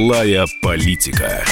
[0.00, 1.44] Злая политика.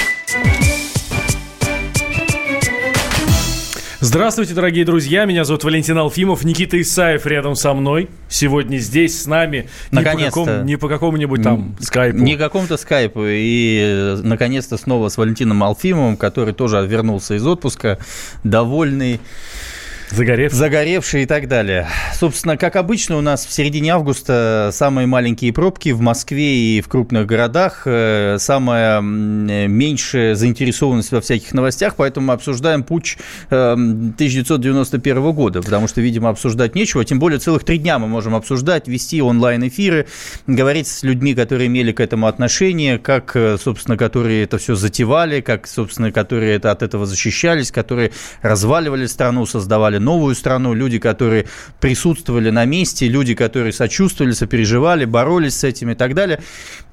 [4.00, 5.26] Здравствуйте, дорогие друзья.
[5.26, 6.44] Меня зовут Валентин Алфимов.
[6.44, 8.08] Никита Исаев рядом со мной.
[8.30, 9.68] Сегодня здесь с нами.
[9.90, 10.40] Наконец-то.
[10.40, 12.16] Не по, какому, не по какому-нибудь там скайпу.
[12.16, 13.20] Не какому-то скайпу.
[13.26, 17.98] И, э, наконец-то, снова с Валентином Алфимовым, который тоже вернулся из отпуска,
[18.44, 19.20] довольный
[20.10, 20.58] Загоревший.
[20.58, 21.86] Загоревший и так далее.
[22.14, 26.88] Собственно, как обычно, у нас в середине августа самые маленькие пробки в Москве и в
[26.88, 33.18] крупных городах, э, самая меньшая заинтересованность во всяких новостях, поэтому мы обсуждаем путь
[33.50, 38.34] 1991 э, года, потому что, видимо, обсуждать нечего, тем более целых три дня мы можем
[38.34, 40.06] обсуждать, вести онлайн-эфиры,
[40.46, 45.42] говорить с людьми, которые имели к этому отношение, как, э, собственно, которые это все затевали,
[45.42, 50.98] как, собственно, которые это, от этого защищались, которые разваливали страну, создавали создали новую страну, люди,
[50.98, 51.46] которые
[51.80, 56.40] присутствовали на месте, люди, которые сочувствовали, сопереживали, боролись с этим и так далее.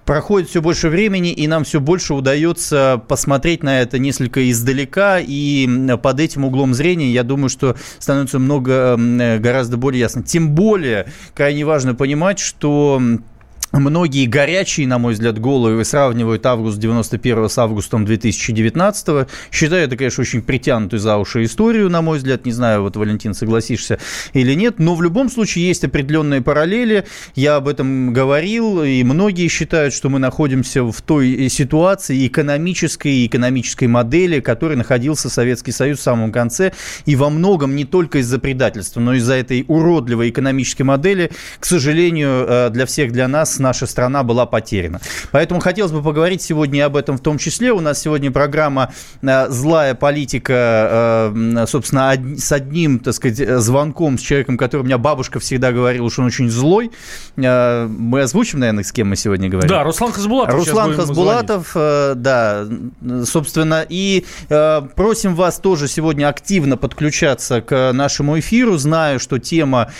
[0.05, 5.67] Проходит все больше времени, и нам все больше удается посмотреть на это несколько издалека, и
[6.03, 8.97] под этим углом зрения, я думаю, что становится много,
[9.39, 10.21] гораздо более ясно.
[10.21, 13.01] Тем более, крайне важно понимать, что
[13.77, 19.27] Многие горячие, на мой взгляд, головы сравнивают август 91 с августом 2019.
[19.51, 22.45] Считаю это, конечно, очень притянутую за уши историю, на мой взгляд.
[22.45, 23.99] Не знаю, вот, Валентин, согласишься
[24.31, 24.79] или нет.
[24.79, 27.03] Но в любом случае есть определенные параллели.
[27.35, 33.27] Я об этом говорил, и многие считают, что мы находимся в той ситуации экономической и
[33.27, 36.71] экономической модели, которой находился Советский Союз в самом конце.
[37.05, 41.29] И во многом не только из-за предательства, но из-за этой уродливой экономической модели,
[41.59, 45.01] к сожалению, э, для всех, для нас, наша страна была потеряна.
[45.31, 47.71] Поэтому хотелось бы поговорить сегодня об этом в том числе.
[47.71, 54.21] У нас сегодня программа э, «Злая политика», э, собственно, с одним, так сказать, звонком с
[54.21, 56.91] человеком, который у меня бабушка всегда говорила, что он очень злой.
[57.37, 59.69] Э, мы озвучим, наверное, с кем мы сегодня говорим?
[59.69, 60.55] Да, Руслан Хасбулатов.
[60.55, 62.67] Руслан Хасбулатов, да,
[63.25, 64.25] собственно, и
[64.95, 68.77] просим вас тоже сегодня активно подключаться к нашему эфиру.
[68.77, 69.91] Знаю, что тема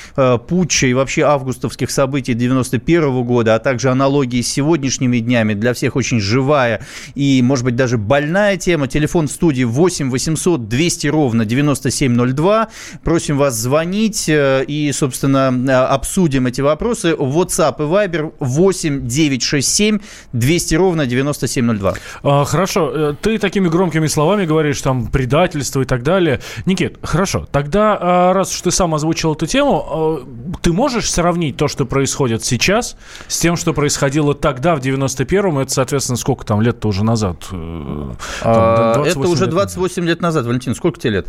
[0.48, 5.96] путча и вообще августовских событий 91 года а также аналогии с сегодняшними днями для всех
[5.96, 6.82] очень живая
[7.16, 8.88] и, может быть, даже больная тема.
[8.88, 12.68] Телефон в студии 8 800 200 ровно 9702.
[13.04, 17.12] Просим вас звонить э, и, собственно, э, обсудим эти вопросы.
[17.12, 20.00] WhatsApp и Viber 8 967
[20.34, 21.94] 200 ровно 9702.
[22.24, 22.92] А, хорошо.
[22.94, 26.42] Э, ты такими громкими словами говоришь, там, предательство и так далее.
[26.66, 27.48] Никит, хорошо.
[27.52, 30.26] Тогда, а, раз уж ты сам озвучил эту тему,
[30.62, 35.72] ты можешь сравнить то, что происходит сейчас, с тем, что происходило тогда, в 91-м, это,
[35.72, 37.46] соответственно, сколько там лет-то уже назад?
[37.52, 40.48] Э, там, это уже 28 лет назад.
[40.48, 41.28] Валентин, сколько тебе лет?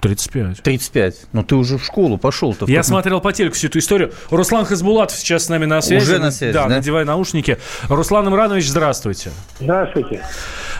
[0.00, 0.62] 35.
[0.62, 1.16] 35.
[1.32, 2.66] Ну, ты уже в школу пошел-то.
[2.66, 4.12] Я смотрел по телеку всю эту историю.
[4.30, 6.02] Руслан Хасбулатов сейчас с нами на связи.
[6.02, 6.64] Уже на связи, да?
[6.64, 7.58] Да, надевай наушники.
[7.88, 9.30] Руслан Имранович, здравствуйте.
[9.60, 10.22] Здравствуйте.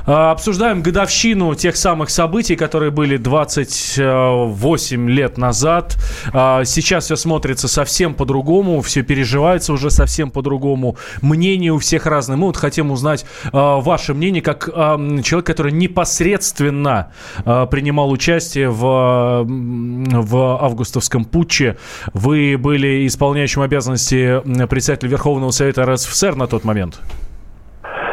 [0.06, 5.96] А, обсуждаем годовщину тех самых событий, которые были 28 лет назад.
[6.32, 10.96] А, сейчас все смотрится совсем по-другому, все переживается уже совсем по-другому.
[11.22, 12.36] Мнение у всех разное.
[12.36, 17.12] Мы вот хотим узнать а, ваше мнение как человек, который непосредственно
[17.44, 19.05] принимал участие в
[19.44, 21.76] в августовском путче.
[22.14, 27.00] Вы были исполняющим обязанности председателя Верховного Совета РСФСР на тот момент?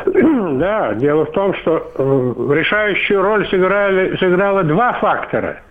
[0.54, 5.62] Да, дело в том, что э, решающую роль сыграли, сыграло два фактора.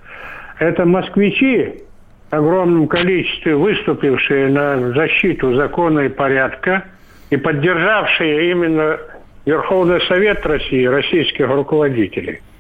[0.59, 1.83] Это москвичи,
[2.31, 6.85] в огромном количестве выступившие на защиту закона и порядка
[7.31, 8.99] и поддержавшие именно
[9.47, 12.41] Верховный Совет России, российских руководителей–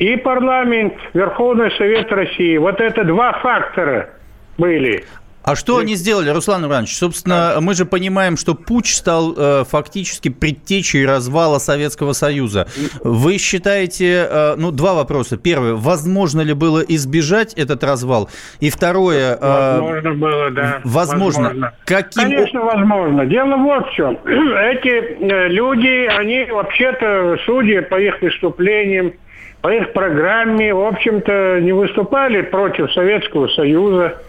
[0.00, 2.56] и парламент, Верховный Совет России.
[2.56, 4.08] Вот это два фактора
[4.56, 5.04] были.
[5.42, 6.96] А что они сделали, Руслан Иванович?
[6.96, 12.66] Собственно, мы же понимаем, что путь стал э, фактически предтечей развала Советского Союза.
[13.02, 15.38] Вы считаете, э, ну, два вопроса.
[15.38, 18.30] Первое, возможно ли было избежать этот развал?
[18.60, 19.36] И второе...
[19.40, 20.80] Э, возможно было, да.
[20.84, 21.42] Возможно.
[21.42, 21.74] возможно.
[21.84, 22.22] Каким...
[22.22, 23.26] Конечно, возможно.
[23.26, 24.18] Дело вот в чем.
[24.24, 29.14] Эти э, люди, они вообще-то, судя по их выступлениям,
[29.62, 34.22] по их программе, в общем-то, не выступали против Советского Союза,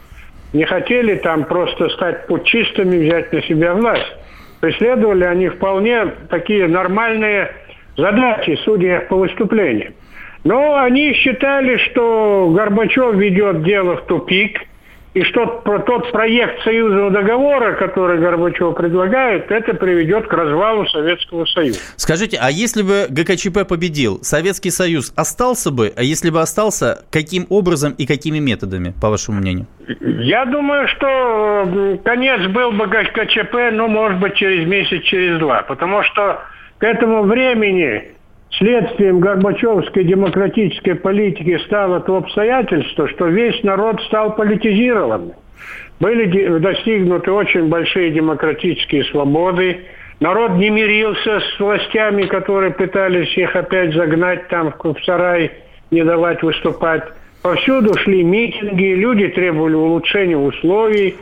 [0.53, 4.13] не хотели там просто стать путчистами, взять на себя власть.
[4.59, 7.51] Преследовали они вполне такие нормальные
[7.95, 9.93] задачи, судя по выступлениям.
[10.43, 14.59] Но они считали, что Горбачев ведет дело в тупик,
[15.13, 21.45] и что про тот проект союзного договора, который Горбачев предлагает, это приведет к развалу Советского
[21.45, 21.79] Союза.
[21.97, 25.91] Скажите, а если бы ГКЧП победил, Советский Союз остался бы?
[25.95, 29.67] А если бы остался, каким образом и какими методами, по вашему мнению?
[29.99, 35.63] Я думаю, что конец был бы ГКЧП, ну, может быть, через месяц, через два.
[35.63, 36.41] Потому что
[36.77, 38.13] к этому времени
[38.57, 45.33] Следствием Горбачевской демократической политики стало то обстоятельство, что весь народ стал политизированным.
[45.99, 49.81] Были достигнуты очень большие демократические свободы.
[50.19, 55.51] Народ не мирился с властями, которые пытались их опять загнать там в сарай,
[55.89, 57.03] не давать выступать.
[57.41, 61.15] Повсюду шли митинги, люди требовали улучшения условий.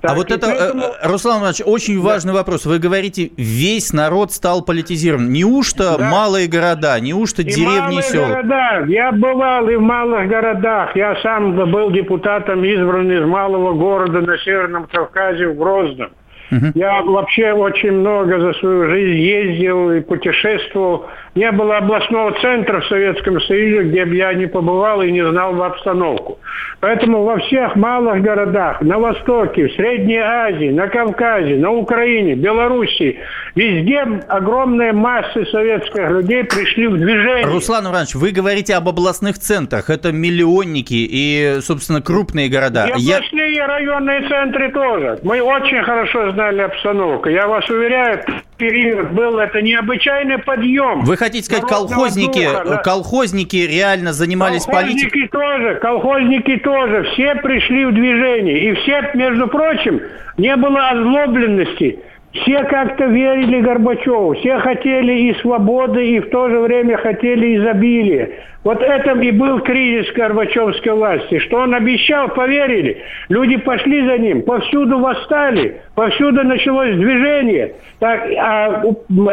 [0.00, 0.84] Так, а вот это, э, поэтому...
[1.02, 2.40] Руслан Иванович, очень важный да.
[2.40, 2.66] вопрос.
[2.66, 5.32] Вы говорите, весь народ стал политизирован.
[5.32, 6.10] Неужто да.
[6.10, 8.28] малые города, неужто и деревни и села?
[8.28, 8.84] города.
[8.88, 10.94] Я бывал и в малых городах.
[10.94, 16.10] Я сам был депутатом, избран из малого города на Северном Кавказе, в Грозном.
[16.50, 16.72] Угу.
[16.74, 21.06] Я вообще очень много за свою жизнь ездил и путешествовал.
[21.34, 25.52] Не было областного центра в Советском Союзе, где бы я не побывал и не знал
[25.52, 26.38] бы обстановку.
[26.80, 33.18] Поэтому во всех малых городах, на Востоке, в Средней Азии, на Кавказе, на Украине, Белоруссии,
[33.54, 37.46] везде огромные массы советских людей пришли в движение.
[37.46, 39.90] Руслан Иванович, вы говорите об областных центрах.
[39.90, 42.86] Это миллионники и, собственно, крупные города.
[42.86, 43.66] И областные я...
[43.66, 45.18] районные центры тоже.
[45.22, 47.28] Мы очень хорошо знали обстановку.
[47.30, 48.22] Я вас уверяю,
[48.58, 51.02] период был это необычайный подъем.
[51.02, 52.76] Вы хотите сказать, колхозники, духа, да.
[52.76, 55.28] колхозники реально занимались политикой?
[55.28, 57.02] Колхозники тоже, колхозники тоже.
[57.12, 58.70] Все пришли в движение.
[58.70, 60.00] И все, между прочим,
[60.36, 61.98] не было озлобленности.
[62.32, 68.28] Все как-то верили Горбачеву, все хотели и свободы, и в то же время хотели изобилия.
[68.66, 71.38] Вот это и был кризис Горбачевской власти.
[71.38, 73.00] Что он обещал, поверили.
[73.28, 77.76] Люди пошли за ним, повсюду восстали, повсюду началось движение.
[78.00, 78.82] Так, а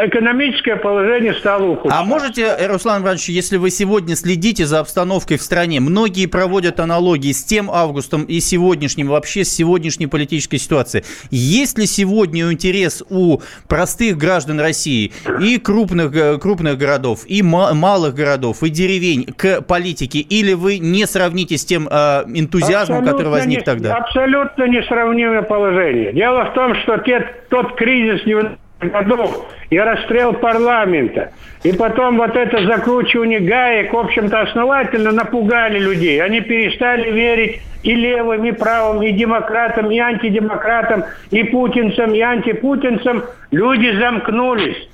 [0.06, 2.00] экономическое положение стало ухудшаться.
[2.00, 7.32] А можете, Руслан Иванович, если вы сегодня следите за обстановкой в стране, многие проводят аналогии
[7.32, 11.06] с тем августом и сегодняшним, вообще с сегодняшней политической ситуацией.
[11.32, 18.14] Есть ли сегодня интерес у простых граждан России и крупных, э, крупных городов, и малых
[18.14, 23.32] городов, и деревень, к политике, или вы не сравните с тем э, энтузиазмом, абсолютно который
[23.32, 23.96] возник не, тогда?
[23.96, 26.14] Абсолютно несравнимое положение.
[26.14, 31.32] Дело в том, что те, тот кризис 90 годов и расстрел парламента,
[31.64, 36.22] и потом вот это закручивание гаек, в общем-то, основательно напугали людей.
[36.22, 43.24] Они перестали верить и левым, и правым, и демократам, и антидемократам, и путинцам, и антипутинцам.
[43.52, 44.90] Люди замкнулись.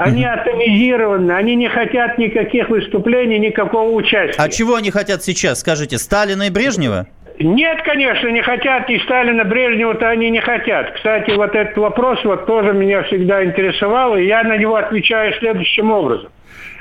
[0.00, 4.40] Они атомизированы, они не хотят никаких выступлений, никакого участия.
[4.40, 7.06] А чего они хотят сейчас, скажите, Сталина и Брежнева?
[7.38, 10.92] Нет, конечно, не хотят, и Сталина, Брежнева-то они не хотят.
[10.94, 15.90] Кстати, вот этот вопрос вот тоже меня всегда интересовал, и я на него отвечаю следующим
[15.90, 16.30] образом.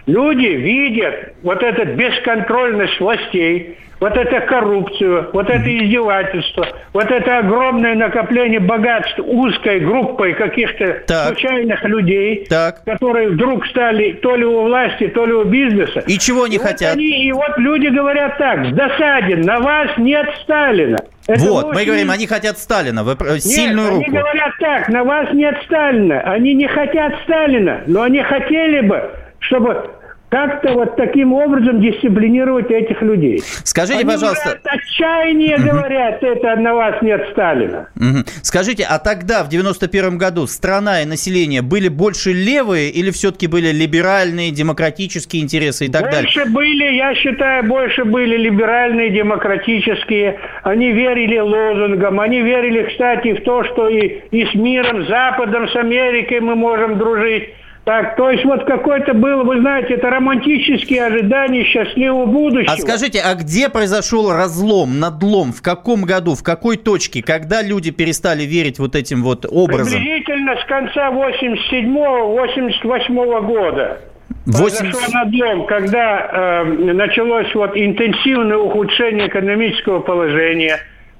[0.06, 7.96] Люди видят вот эту бесконтрольность властей, вот это коррупцию, вот это издевательство, вот это огромное
[7.96, 11.28] накопление богатств узкой группой каких-то так.
[11.28, 12.84] случайных людей, так.
[12.86, 16.04] которые вдруг стали то ли у власти, то ли у бизнеса.
[16.08, 16.96] И чего они и хотят?
[16.96, 20.98] Вот они, и вот люди говорят так, досаден, на вас нет Сталина.
[21.28, 21.76] Это вот, очень...
[21.76, 23.16] мы говорим, они хотят Сталина, вы...
[23.20, 24.04] Нет, сильную руку.
[24.08, 26.22] они говорят так, на вас нет Сталина.
[26.22, 29.90] Они не хотят Сталина, но они хотели бы, чтобы
[30.30, 33.42] как-то вот таким образом дисциплинировать этих людей.
[33.64, 34.44] Скажите, Они пожалуйста...
[34.44, 35.70] Говорят, отчаяние угу.
[35.70, 37.90] говорят, это на вас нет Сталина.
[37.96, 38.26] Угу.
[38.44, 43.72] Скажите, а тогда, в 91 году, страна и население были больше левые или все-таки были
[43.72, 46.32] либеральные, демократические интересы и так больше далее?
[46.36, 50.40] Больше были, я считаю, больше были либеральные, демократические.
[50.64, 55.68] Они верили лозунгам, они верили, кстати, в то, что и, и с миром, с Западом,
[55.70, 57.50] с Америкой мы можем дружить.
[57.86, 62.74] Так, то есть вот какой-то был, вы знаете, это романтические ожидания счастливого будущего.
[62.74, 67.90] А скажите, а где произошел разлом, надлом, в каком году, в какой точке, когда люди
[67.92, 70.00] перестали верить вот этим вот образом?
[70.00, 74.02] Приблизительно с конца 87-88 года.
[74.46, 74.80] 80...
[74.80, 80.80] Произошел надлом, когда э, началось вот интенсивное ухудшение экономического положения,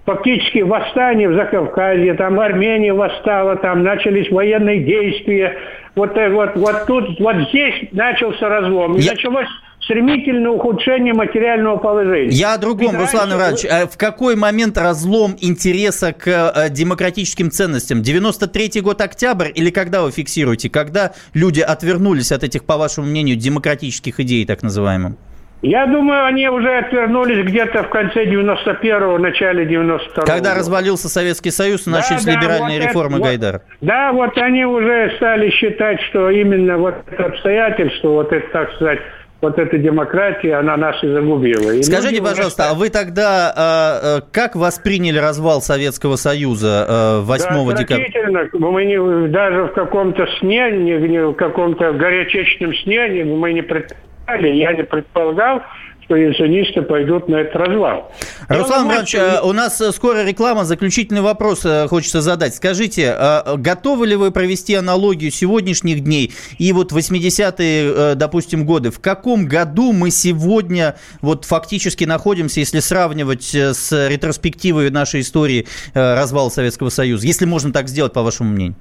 [0.10, 5.56] фактически восстание в Закавказье, там Армения восстала, там начались военные действия,
[5.96, 8.98] вот, э, вот, вот тут, вот здесь начался разлом.
[8.98, 9.12] И Я...
[9.12, 9.48] началось
[9.82, 12.32] стремительное ухудшение материального положения.
[12.32, 13.64] Я о другом, Ведь Руслан Иванович.
[13.64, 13.70] Вы...
[13.70, 18.02] Э, в какой момент разлом интереса к э, демократическим ценностям?
[18.02, 20.72] 93-й год октябрь или когда вы фиксируете?
[20.72, 25.14] Когда люди отвернулись от этих, по вашему мнению, демократических идей, так называемых?
[25.62, 30.26] Я думаю, они уже отвернулись где-то в конце 91-го, начале 92-го.
[30.26, 33.62] Когда развалился Советский Союз, начались да, либеральные да, вот реформы это, Гайдара.
[33.68, 38.74] Вот, да, вот они уже стали считать, что именно вот это обстоятельство, вот это, так
[38.76, 39.00] сказать,
[39.42, 41.72] вот эта демократия, она нас и загубила.
[41.72, 47.74] И Скажите, пожалуйста, а вы тогда э, как восприняли развал Советского Союза э, 8 да,
[47.74, 48.50] декабря?
[48.54, 54.09] Мы не, даже в каком-то сне, не, не в каком-то горячечном сне мы не предполагали,
[54.36, 55.62] я не предполагал,
[56.10, 58.12] что янсенисты пойдут на этот развал.
[58.48, 60.66] Руслан Иванович, э, у нас э, скоро реклама.
[60.66, 62.56] Заключительный вопрос э, хочется задать.
[62.56, 63.16] Скажите,
[63.58, 68.90] готовы ли вы провести аналогию сегодняшних дней и вот 80-е, допустим, годы?
[68.90, 76.50] В каком году мы сегодня вот фактически находимся, если сравнивать с ретроспективой нашей истории развала
[76.50, 77.28] Советского Союза?
[77.28, 78.76] Если можно так сделать, по вашему мнению.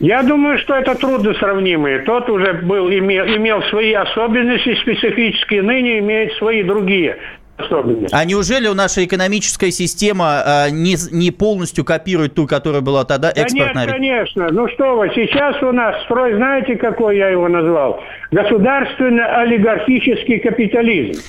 [0.00, 1.98] Я думаю, что это трудно сравнимые.
[2.00, 7.18] Тот уже был, имел, имел свои особенности специфические, ныне имеет свои другие
[7.56, 8.14] особенности.
[8.14, 13.30] А неужели у нашей экономическая система а, не, не полностью копирует ту, которая была тогда
[13.30, 13.86] экспортная?
[13.86, 14.48] Да нет, конечно.
[14.52, 18.00] Ну что вы, сейчас у нас строй, знаете, какой я его назвал?
[18.30, 21.20] Государственно-олигархический капитализм.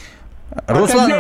[0.68, 1.12] Руслан,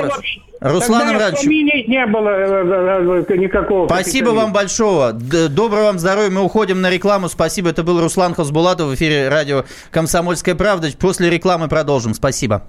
[0.62, 1.46] а Руслан Иванович,
[1.88, 3.88] не было э, э, э, никакого.
[3.88, 5.14] Спасибо вам большого.
[5.14, 6.30] Доброго вам здоровья.
[6.30, 7.30] Мы уходим на рекламу.
[7.30, 7.70] Спасибо.
[7.70, 10.90] Это был Руслан Хасбулатов в эфире радио «Комсомольская правда».
[11.00, 12.14] После рекламы продолжим.
[12.14, 12.64] Спасибо.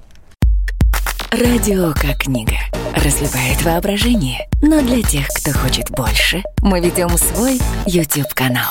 [1.33, 2.57] Радио как книга.
[2.95, 4.49] Разливает воображение.
[4.63, 8.71] Но для тех, кто хочет больше, мы ведем свой YouTube-канал.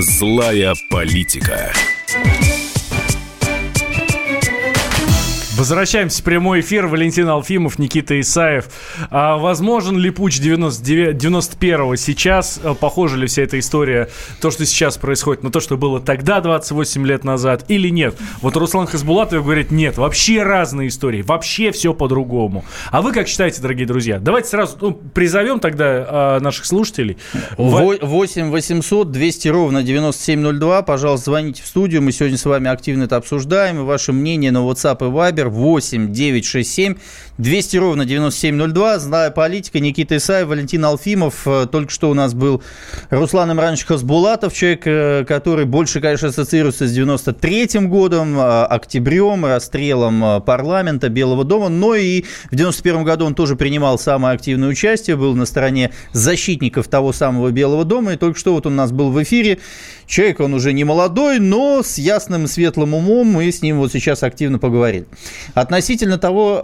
[0.00, 1.74] Злая политика.
[5.60, 6.86] Возвращаемся в прямой эфир.
[6.86, 8.70] Валентин Алфимов, Никита Исаев.
[9.10, 12.58] А возможен ли путь 91-го сейчас?
[12.64, 14.08] А похожа ли вся эта история,
[14.40, 18.16] то, что сейчас происходит, на то, что было тогда, 28 лет назад, или нет?
[18.40, 22.64] Вот Руслан Хасбулатов говорит, нет, вообще разные истории, вообще все по-другому.
[22.90, 24.18] А вы как считаете, дорогие друзья?
[24.18, 27.18] Давайте сразу ну, призовем тогда а, наших слушателей.
[27.58, 30.80] 8 800 200 ровно 9702.
[30.84, 32.00] Пожалуйста, звоните в студию.
[32.00, 33.80] Мы сегодня с вами активно это обсуждаем.
[33.80, 36.96] И ваше мнение на WhatsApp и Viber 8 967
[37.40, 38.98] 200 ровно 9702.
[38.98, 41.46] Зная политика, Никита Исаев, Валентин Алфимов.
[41.46, 42.62] Э, только что у нас был
[43.08, 50.42] Руслан Имранович Хасбулатов, человек, э, который больше, конечно, ассоциируется с 93-м годом, э, октябрем, расстрелом
[50.42, 55.34] парламента, Белого дома, но и в 91 году он тоже принимал самое активное участие, был
[55.34, 59.10] на стороне защитников того самого Белого дома, и только что вот он у нас был
[59.10, 59.58] в эфире.
[60.06, 64.22] Человек, он уже не молодой, но с ясным светлым умом, мы с ним вот сейчас
[64.22, 65.06] активно поговорили.
[65.54, 66.60] Относительно того,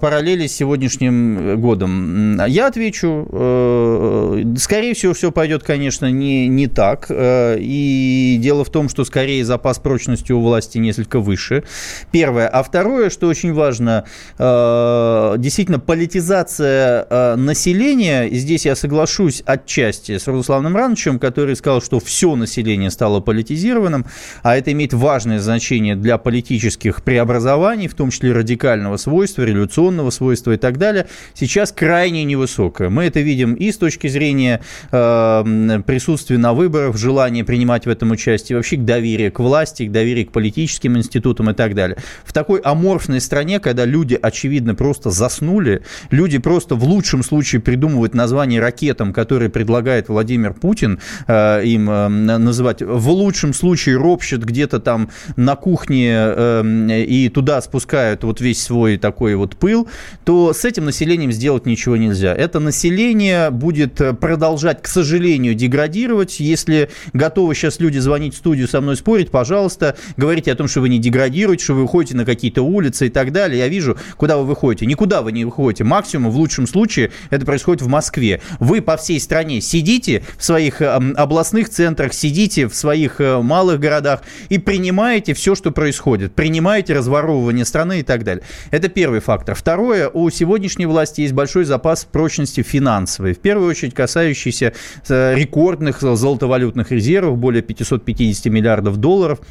[0.00, 7.06] параллели с сегодняшним годом, я отвечу, э, скорее всего, все пойдет, конечно, не, не так.
[7.08, 11.64] Э, и дело в том, что скорее запас прочности у власти несколько выше.
[12.10, 12.48] Первое.
[12.48, 14.04] А второе, что очень важно,
[14.38, 22.00] э, действительно, политизация э, населения, здесь я соглашусь отчасти с Русланом Ивановичем, который сказал, что
[22.00, 24.06] все население стало политизированным,
[24.42, 30.52] а это имеет важное значение для политических преобразований, в том числе радикального свойства, революционного свойства
[30.52, 32.88] и так далее, сейчас крайне невысокое.
[32.88, 34.60] Мы это видим и с точки зрения
[34.90, 39.92] э, присутствия на выборах, желания принимать в этом участие, вообще к доверию к власти, к
[39.92, 41.98] доверию к политическим институтам и так далее.
[42.24, 48.14] В такой аморфной стране, когда люди, очевидно, просто заснули, люди просто в лучшем случае придумывают
[48.14, 52.82] название ракетам, которые предлагает Владимир Путин, э, им э, называть.
[52.82, 58.96] В лучшем случае ропщет где-то там на кухне э, и туда спускают вот весь свой
[58.96, 59.88] такой вот пыл,
[60.24, 62.34] то с этим населением сделать ничего нельзя.
[62.34, 66.40] Это население будет продолжать, к сожалению, деградировать.
[66.40, 70.80] Если готовы сейчас люди звонить в студию со мной спорить, пожалуйста, говорите о том, что
[70.80, 73.58] вы не деградируете, что вы выходите на какие-то улицы и так далее.
[73.58, 74.86] Я вижу, куда вы выходите.
[74.86, 75.84] Никуда вы не выходите.
[75.84, 78.40] Максимум, в лучшем случае, это происходит в Москве.
[78.58, 84.22] Вы по всей стране сидите в своих областных центрах, сидите в своих э, малых городах
[84.48, 86.34] и принимаете все, что происходит.
[86.34, 88.44] Принимаете разворовывание страны и так далее.
[88.70, 89.56] Это первый фактор.
[89.56, 93.34] Второе, у сегодняшней власти есть большой запас прочности финансовой.
[93.34, 94.72] В первую очередь касающийся
[95.08, 99.40] э, рекордных золотовалютных резервов, более 550 миллиардов долларов–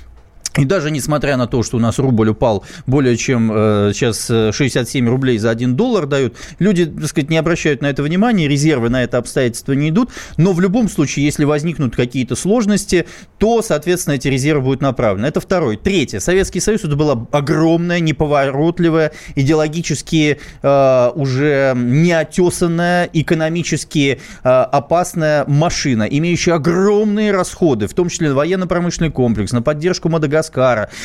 [0.57, 5.07] И даже несмотря на то, что у нас рубль упал более чем э, сейчас 67
[5.07, 9.03] рублей за 1 доллар дают, люди, так сказать, не обращают на это внимания, резервы на
[9.03, 10.11] это обстоятельство не идут.
[10.37, 13.05] Но в любом случае, если возникнут какие-то сложности,
[13.37, 15.27] то, соответственно, эти резервы будут направлены.
[15.27, 15.75] Это второе.
[15.75, 16.19] Третье.
[16.19, 26.53] Советский Союз это была огромная, неповоротливая, идеологически э, уже неотесанная, экономически э, опасная машина, имеющая
[26.53, 30.44] огромные расходы, в том числе на военно-промышленный комплекс, на поддержку Мадагаскара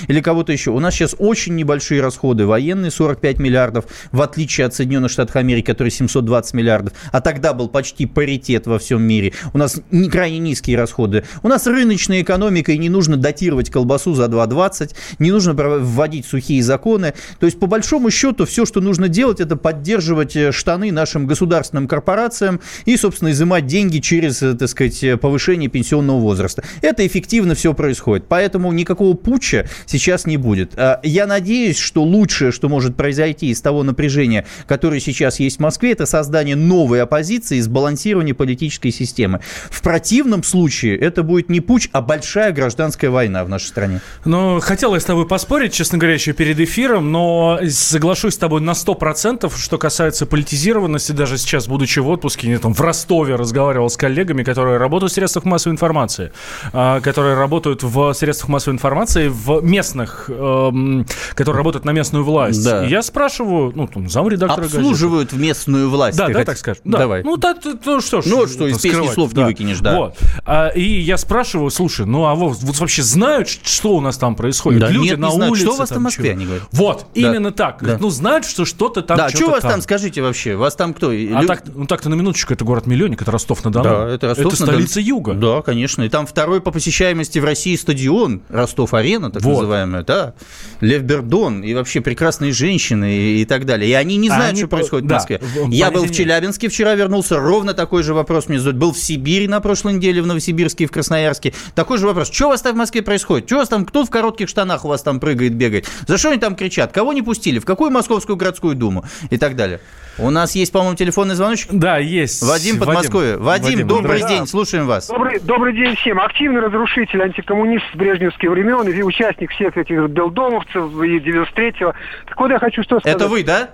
[0.08, 0.70] или кого-то еще.
[0.70, 5.66] У нас сейчас очень небольшие расходы военные, 45 миллиардов, в отличие от Соединенных Штатов Америки,
[5.66, 6.92] которые 720 миллиардов.
[7.12, 9.32] А тогда был почти паритет во всем мире.
[9.52, 11.24] У нас не крайне низкие расходы.
[11.42, 16.62] У нас рыночная экономика, и не нужно датировать колбасу за 2,20, не нужно вводить сухие
[16.62, 17.14] законы.
[17.38, 21.88] То есть, по большому счету, все, что нужно делать, это поддерживать э, штаны нашим государственным
[21.88, 26.62] корпорациям и, собственно, изымать деньги через, э, так сказать, повышение пенсионного возраста.
[26.82, 28.26] Это эффективно все происходит.
[28.28, 30.72] Поэтому никакого путча сейчас не будет.
[30.76, 35.60] А, я надеюсь, что лучшее, что может произойти из того напряжения, которое сейчас есть в
[35.60, 39.40] Москве, это создание новой оппозиции и сбалансирование политической системы.
[39.70, 44.00] В противном случае это будет не путь, а большая гражданская война в нашей стране.
[44.24, 48.60] Ну, хотел я с тобой поспорить, честно говоря, еще перед эфиром, но соглашусь с тобой
[48.60, 53.90] на 100%, что касается политизированности, даже сейчас, будучи в отпуске, не там в Ростове разговаривал
[53.90, 56.32] с коллегами, которые работают в средствах массовой информации,
[56.72, 62.64] а, которые работают в средствах массовой информации, в местных, эм, которые работают на местную власть.
[62.64, 62.84] Да.
[62.84, 65.36] И я спрашиваю, ну, там, замредактора Обслуживают газеты.
[65.36, 66.16] в местную власть.
[66.16, 66.82] Да, да, так скажем.
[66.84, 66.98] Да.
[66.98, 67.22] Давай.
[67.22, 68.26] Ну, да, ну что ж.
[68.26, 69.42] Ну, что, из песни слов да.
[69.42, 69.96] не выкинешь, да.
[69.96, 70.18] Вот.
[70.44, 74.34] А, и я спрашиваю, слушай, ну, а вот, вот вообще знают, что у нас там
[74.34, 74.80] происходит?
[74.80, 75.64] Да, Люди нет, на не улице.
[75.64, 76.64] Что у вас там в Москве, они говорят.
[76.72, 77.20] Вот, да.
[77.20, 77.82] именно так.
[77.82, 77.98] Да.
[78.00, 81.10] Ну, знают, что что-то там, Да, что у вас там, скажите вообще, вас там кто?
[81.10, 81.46] А Лю...
[81.46, 83.84] так, ну, так-то на минуточку, это город-миллионник, это Ростов-на-Дону.
[83.84, 85.34] Да, это Ростов Это столица Юга.
[85.34, 86.02] Да, конечно.
[86.02, 89.52] И там второй по посещаемости в России стадион, Ростов-Арена, так вот.
[89.52, 90.34] называемая, да.
[90.80, 93.90] Лев Бердон, и вообще прекрасные женщины и, и так далее.
[93.90, 95.40] И они не знают, а они, что происходит да, в Москве.
[95.40, 98.76] В, Я был в Челябинске вчера, вернулся, ровно такой же вопрос мне задают.
[98.76, 101.52] Был в Сибири на прошлой неделе, в Новосибирске и в Красноярске.
[101.74, 102.30] Такой же вопрос.
[102.30, 103.46] Что у вас там в Москве происходит?
[103.46, 105.86] Что у вас там, кто в коротких штанах у вас там прыгает, бегает?
[106.06, 106.92] За что они там кричат?
[106.92, 107.58] Кого не пустили?
[107.58, 109.04] В какую Московскую городскую думу?
[109.30, 109.80] И так далее.
[110.22, 111.68] У нас есть, по-моему, телефонный звоночек?
[111.72, 112.42] Да, есть.
[112.42, 113.36] Вадим Подмосковье.
[113.38, 115.08] Вадим, Вадим добрый день, слушаем вас.
[115.08, 116.20] Добрый, добрый день всем.
[116.20, 121.94] Активный разрушитель, антикоммунист с брежневских времен и участник всех этих белдомовцев и 93-го.
[122.26, 123.16] Так вот я хочу что сказать.
[123.16, 123.68] Это вы, да?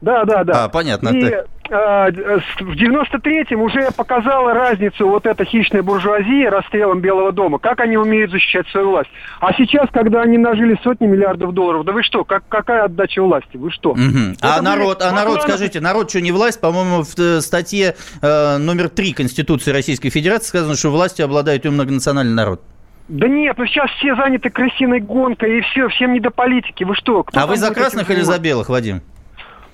[0.00, 0.64] Да, да, да.
[0.64, 1.08] А, понятно.
[1.08, 1.34] И
[1.70, 7.96] а, в 93-м уже показала разницу вот эта хищная буржуазия расстрелом Белого дома, как они
[7.96, 9.10] умеют защищать свою власть.
[9.40, 13.56] А сейчас, когда они нажили сотни миллиардов долларов, да вы что, как, какая отдача власти,
[13.56, 13.90] вы что?
[13.90, 14.36] Угу.
[14.40, 16.60] А народ, а народ, скажите, народ что, не власть?
[16.60, 21.68] По-моему, в э, статье э, номер 3 Конституции Российской Федерации сказано, что властью обладает и
[21.68, 22.62] многонациональный народ.
[23.08, 26.84] Да нет, ну сейчас все заняты крысиной гонкой и все, всем не до политики.
[26.84, 27.22] Вы что?
[27.24, 29.02] Кто а вы за красных или за белых, Вадим?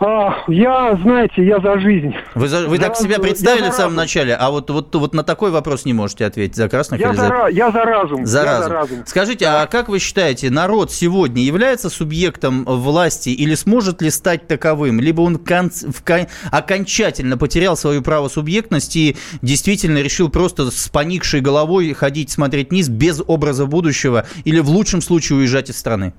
[0.01, 2.15] А, я, знаете, я за жизнь.
[2.35, 5.23] Вы, за, вы я, так себя представили в самом начале, а вот, вот, вот на
[5.23, 6.57] такой вопрос не можете ответить.
[6.57, 7.29] За красных я или за...
[7.29, 7.49] за...
[7.49, 8.27] Я за разум.
[8.27, 8.65] За, я разум.
[8.65, 8.99] за разум.
[9.07, 9.63] Скажите, да.
[9.63, 15.01] а как вы считаете, народ сегодня является субъектом власти или сможет ли стать таковым?
[15.01, 15.71] Либо он кон...
[15.71, 16.03] в...
[16.03, 16.27] кон...
[16.51, 22.89] окончательно потерял свою право субъектности и действительно решил просто с поникшей головой ходить, смотреть вниз
[22.89, 26.15] без образа будущего или в лучшем случае уезжать из страны?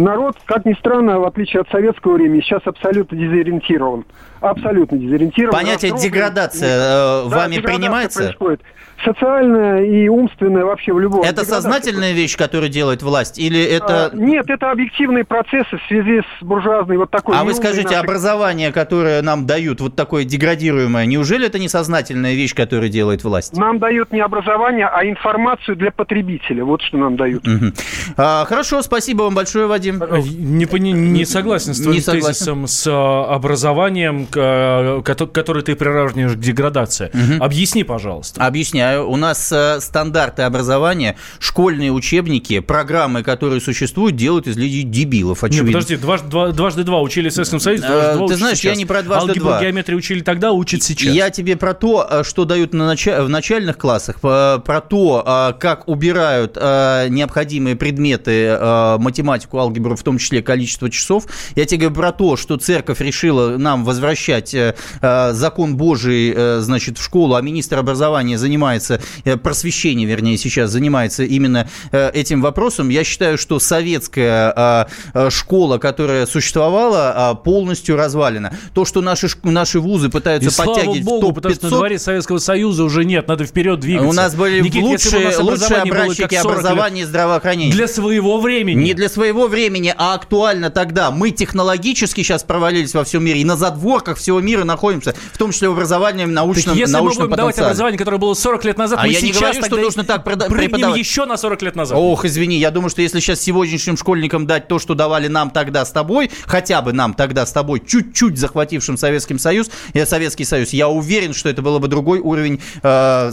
[0.00, 4.04] Народ, как ни странно, в отличие от советского времени, сейчас абсолютно дезориентирован.
[4.40, 5.52] Абсолютно дезориентирован.
[5.52, 8.18] Понятие деградация э, да, вами деградация принимается?
[8.20, 8.62] Происходит
[9.04, 11.22] социальная и умственная вообще в любом.
[11.22, 14.06] Это сознательная вещь, которую делает власть, или это?
[14.06, 17.36] А, нет, это объективные процессы в связи с буржуазной вот такой.
[17.36, 18.00] А вы скажите, нашей...
[18.00, 23.56] образование, которое нам дают, вот такое деградируемое, неужели это несознательная вещь, которую делает власть?
[23.56, 26.64] Нам дают не образование, а информацию для потребителя.
[26.64, 27.46] Вот что нам дают.
[27.46, 27.72] Угу.
[28.16, 29.89] А, хорошо, спасибо вам большое, Вадим.
[29.98, 32.28] Не, не, не согласен с твоим не согласен.
[32.28, 37.10] тезисом с а, образованием, который ты приравниваешь к деградации.
[37.12, 37.44] Угу.
[37.44, 38.44] Объясни, пожалуйста.
[38.44, 39.08] Объясняю.
[39.08, 45.66] У нас э, стандарты образования, школьные учебники, программы, которые существуют, делают из людей дебилов, очевидно.
[45.66, 48.72] Нет, подожди, дважды, два, дважды два учили в Советском Союзе, дважды два Ты знаешь, сейчас.
[48.72, 49.62] я не про дважды Алгебру, два.
[49.62, 51.14] геометрию учили тогда, учат сейчас.
[51.14, 53.06] Я тебе про то, э, что дают на нач...
[53.06, 58.58] в начальных классах, про то, э, как убирают необходимые предметы,
[58.98, 61.26] математику, алгебру, в том числе количество часов.
[61.54, 66.60] Я тебе говорю про то, что церковь решила нам возвращать э, э, закон Божий, э,
[66.60, 69.00] значит, в школу, а министр образования занимается,
[69.42, 72.88] просвещение, вернее, сейчас занимается именно этим вопросом.
[72.88, 74.88] Я считаю, что советская
[75.30, 78.52] школа, которая существовала, полностью развалена.
[78.74, 81.98] То, что наши, наши вузы пытаются И подтягивать слава богу, топ потому что на дворе
[81.98, 84.08] Советского Союза уже нет, надо вперед двигаться.
[84.08, 87.72] У нас были Никит, лучшие, нас лучшие образчики как 40 лет образования и здравоохранения.
[87.72, 88.82] Для своего времени.
[88.82, 89.59] Не для своего времени,
[89.96, 91.10] а актуально тогда.
[91.10, 95.52] Мы технологически сейчас провалились во всем мире и на задворках всего мира находимся, в том
[95.52, 98.64] числе в образовании, в научном, Так если мы научном будем давать образование, которое было 40
[98.64, 100.98] лет назад, А мы я не сейчас говорю, что нужно так преподавать.
[100.98, 101.98] еще на 40 лет назад.
[101.98, 105.84] Ох, извини, я думаю, что если сейчас сегодняшним школьникам дать то, что давали нам тогда
[105.84, 110.70] с тобой, хотя бы нам тогда с тобой, чуть-чуть захватившим Советским Союз, э, Советский Союз,
[110.70, 113.32] я уверен, что это было бы другой уровень э,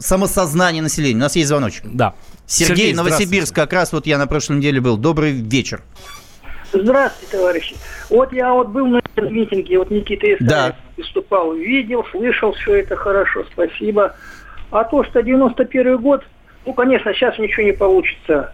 [0.00, 1.16] самосознания населения.
[1.16, 1.82] У нас есть звоночек.
[1.84, 2.14] Да.
[2.46, 2.96] Сергей, здравствуйте.
[2.96, 4.96] Новосибирск, как раз вот я на прошлой неделе был.
[4.96, 5.82] Добрый вечер.
[6.72, 7.76] Здравствуйте, товарищи.
[8.10, 10.76] Вот я вот был на этом митинге, вот Никита Исаев Да.
[10.96, 14.14] выступал, видел, слышал все это хорошо, спасибо.
[14.70, 16.22] А то, что 91 год,
[16.66, 18.52] ну, конечно, сейчас ничего не получится.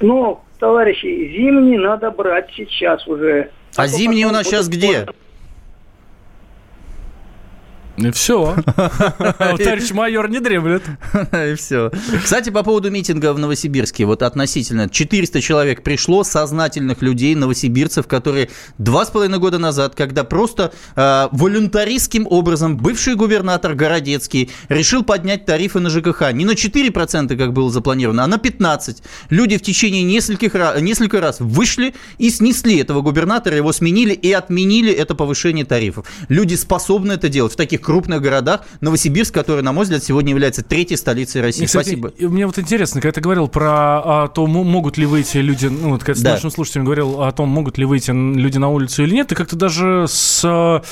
[0.00, 3.50] Но, товарищи, зимний надо брать сейчас уже.
[3.74, 5.06] А то зимний у нас сейчас будет где?
[7.96, 8.56] И все.
[9.38, 10.82] Товарищ майор не дремлет.
[11.32, 11.90] И все.
[12.22, 14.04] Кстати, по поводу митинга в Новосибирске.
[14.04, 20.24] Вот относительно 400 человек пришло, сознательных людей, новосибирцев, которые два с половиной года назад, когда
[20.24, 27.36] просто э, волюнтаристским образом бывший губернатор Городецкий решил поднять тарифы на ЖКХ не на 4%,
[27.36, 29.02] как было запланировано, а на 15%.
[29.30, 34.92] Люди в течение нескольких несколько раз вышли и снесли этого губернатора, его сменили и отменили
[34.92, 36.06] это повышение тарифов.
[36.28, 38.62] Люди способны это делать в таких крупных городах.
[38.80, 41.62] Новосибирск, который, на мой взгляд, сегодня является третьей столицей России.
[41.62, 42.12] И, кстати, Спасибо.
[42.18, 43.70] Мне вот интересно, когда ты говорил про
[44.24, 46.32] а, то, мо- могут ли выйти люди, ну, вот когда с Да.
[46.32, 49.54] нашим слушателем говорил о том, могут ли выйти люди на улицу или нет, ты как-то
[49.56, 50.82] даже с, а,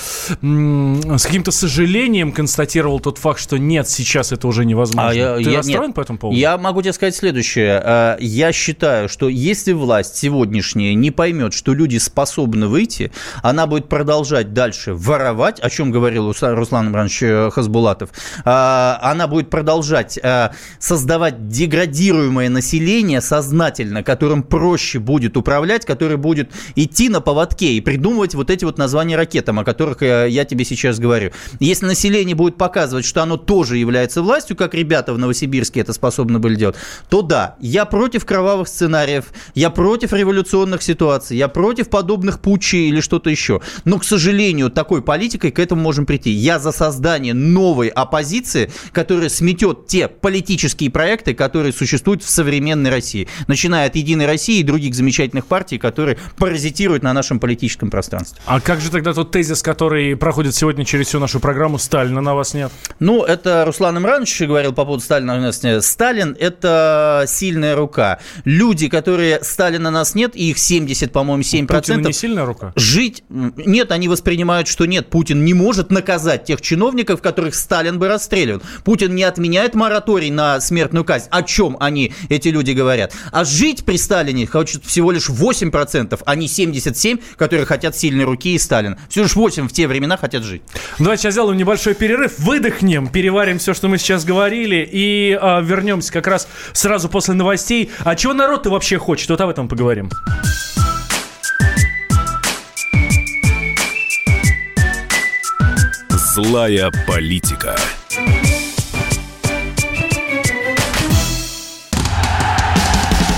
[0.42, 5.11] с каким-то сожалением констатировал тот факт, что нет, сейчас это уже невозможно.
[5.11, 5.94] А я- ты я- расстроен нет.
[5.94, 6.38] по этому поводу?
[6.38, 7.83] Я могу тебе сказать следующее.
[7.85, 13.11] Э, Я считаю, что если власть сегодняшняя не поймет, что люди способны выйти,
[13.42, 16.54] она будет продолжать дальше воровать, о чем говорил Руса-
[16.85, 18.11] Руслан Иванович э, Хасбулатов,
[18.44, 26.51] А, она будет продолжать э, создавать деградируемое население сознательно, которым проще будет управлять, который будет
[26.77, 30.64] идти на поводке и придумывать вот эти вот названия ракетам, о которых э, я тебе
[30.64, 31.31] сейчас говорю.
[31.61, 36.38] Если население будет показывать, что оно тоже является властью, как ребята в Новосибирске это способны
[36.38, 36.77] были делать,
[37.09, 43.01] то да, я против кровавых сценариев, я против революционных ситуаций, я против подобных путчей или
[43.01, 43.61] что-то еще.
[43.85, 46.31] Но, к сожалению, такой политикой к этому можем прийти.
[46.31, 53.28] Я за создание новой оппозиции, которая сметет те политические проекты, которые существуют в современной России,
[53.46, 58.40] начиная от «Единой России» и других замечательных партий, которые паразитируют на нашем политическом пространстве.
[58.46, 62.34] А как же тогда тот тезис, который проходит сегодня через всю нашу программу, Сталина на
[62.34, 62.72] вас нет?
[62.98, 65.37] Ну, это Руслан Имранович говорил по поводу Сталина.
[65.37, 65.84] у нас нет.
[65.84, 68.18] Сталин– это сильная рука.
[68.44, 71.66] Люди, которые Сталина нас нет, и их 70, по-моему, 7%.
[71.66, 72.72] Путина не сильная рука?
[72.76, 73.24] Жить?
[73.28, 78.62] Нет, они воспринимают, что нет, Путин не может наказать тех чиновников, которых Сталин бы расстреливал.
[78.85, 81.29] Путин не отменяет мораторий на смертную казнь.
[81.31, 83.12] О чем они, эти люди, говорят?
[83.31, 88.55] А жить при Сталине хочет всего лишь 8%, а не 77%, которые хотят сильной руки
[88.55, 88.98] и Сталина.
[89.09, 90.62] Всего лишь 8 в те времена хотят жить.
[90.98, 96.12] Давайте сейчас сделаем небольшой перерыв, выдохнем, переварим все, что мы сейчас говорили, и а, вернемся
[96.12, 97.90] как раз сразу после новостей.
[98.05, 99.29] А чего народ-то вообще хочет?
[99.31, 100.11] Вот об этом поговорим.
[106.35, 107.77] Злая политика.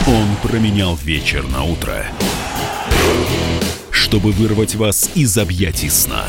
[0.07, 2.07] Он променял вечер на утро,
[3.91, 6.25] чтобы вырвать вас из объятий сна.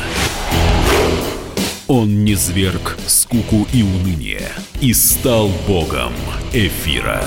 [1.86, 4.50] Он не зверг скуку и уныние
[4.82, 6.12] и стал богом
[6.52, 7.24] эфира.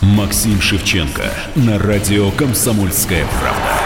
[0.00, 3.85] Максим Шевченко на радио «Комсомольская правда».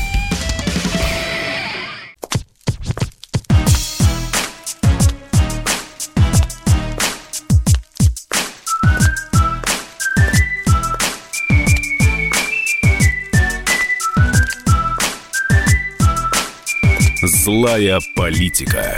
[17.51, 18.97] Злая политика.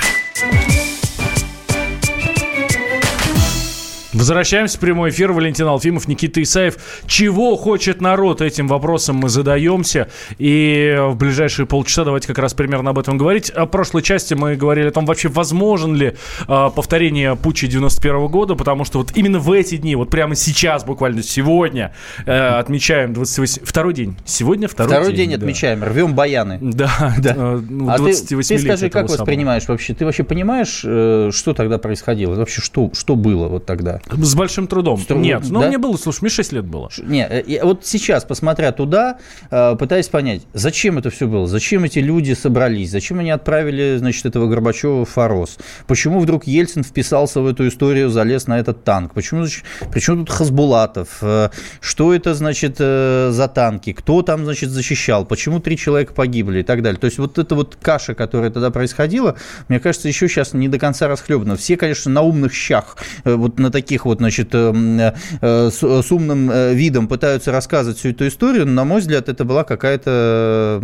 [4.13, 5.31] Возвращаемся в прямой эфир.
[5.31, 6.77] Валентин Алфимов, Никита Исаев.
[7.07, 8.41] Чего хочет народ?
[8.41, 10.07] Этим вопросом мы задаемся.
[10.37, 13.49] И в ближайшие полчаса давайте как раз примерно об этом говорить.
[13.49, 16.15] О прошлой части мы говорили о том, вообще возможен ли
[16.47, 20.83] э, повторение путча 91 года, потому что вот именно в эти дни, вот прямо сейчас,
[20.83, 21.93] буквально сегодня,
[22.25, 23.63] э, отмечаем 28...
[23.65, 24.15] Второй день.
[24.25, 25.29] Сегодня второй, Второй день.
[25.29, 25.45] день да.
[25.45, 26.59] отмечаем, рвем баяны.
[26.73, 27.33] Да, Да.
[27.35, 29.93] э, ну, А ты, 28 ты скажи, как воспринимаешь вообще?
[29.95, 32.35] Ты вообще понимаешь, э, что тогда происходило?
[32.35, 34.01] Вообще, что, что было вот тогда?
[34.21, 34.99] С большим трудом.
[34.99, 35.67] С трудом, Нет, ну да?
[35.67, 36.89] мне было, слушай, мне 6 лет было.
[36.89, 39.17] Ш- Не, э, я вот сейчас, посмотря туда,
[39.51, 44.25] э, пытаюсь понять, зачем это все было, зачем эти люди собрались, зачем они отправили, значит,
[44.25, 49.13] этого Горбачева в Форос, почему вдруг Ельцин вписался в эту историю, залез на этот танк,
[49.13, 49.45] почему,
[49.91, 51.49] причем тут Хасбулатов, Э,
[51.79, 56.81] что это, значит, за танки, кто там, значит, защищал, почему три человека погибли и так
[56.81, 56.99] далее.
[56.99, 59.35] То есть вот эта вот каша, которая тогда происходила,
[59.69, 61.55] мне кажется, еще сейчас не до конца расхлебана.
[61.55, 66.49] Все, конечно, на умных щах, вот на таких вот, значит, э, м, э, с, умным
[66.51, 70.79] э, видом пытаются рассказывать всю эту историю, но, на мой взгляд, это была какая-то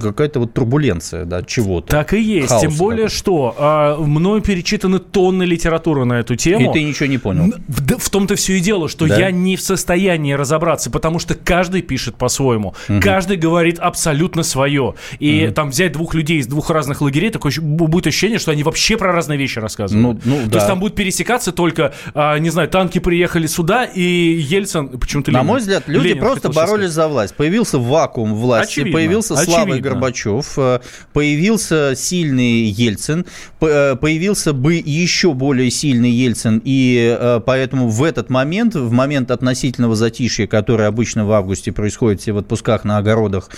[0.00, 1.88] какая-то вот турбуленция, да, чего-то.
[1.88, 2.48] Так и есть.
[2.48, 6.70] Хаос Тем более, что а, мною перечитаны тонны литературы на эту тему.
[6.70, 7.52] И ты ничего не понял.
[7.68, 9.16] В, в том-то все и дело, что Да?
[9.18, 12.74] я не в состоянии разобраться, потому что каждый пишет по-своему.
[13.00, 14.94] Каждый говорит абсолютно свое.
[15.18, 18.96] И там взять двух людей из двух разных лагерей, такое будет ощущение, что они вообще
[18.96, 20.24] про разные вещи рассказывают.
[20.24, 20.56] Ну, ну, То да.
[20.58, 24.88] есть там будет пересекаться только, а, не знаю, танки приехали сюда, и Ельцин...
[24.88, 25.46] Почему-то На Ленин.
[25.46, 27.34] мой взгляд, люди Ленин просто боролись за власть.
[27.34, 29.90] Появился вакуум власти, Очевидно, появился Слава очевидно.
[29.90, 30.80] Горбачев, э,
[31.12, 33.26] появился сильный Ельцин,
[33.60, 39.30] э, появился бы еще более сильный Ельцин, и э, поэтому в этот момент, в момент
[39.30, 43.50] относительного затишья, которое обычно в августе происходит все в отпусках на огородах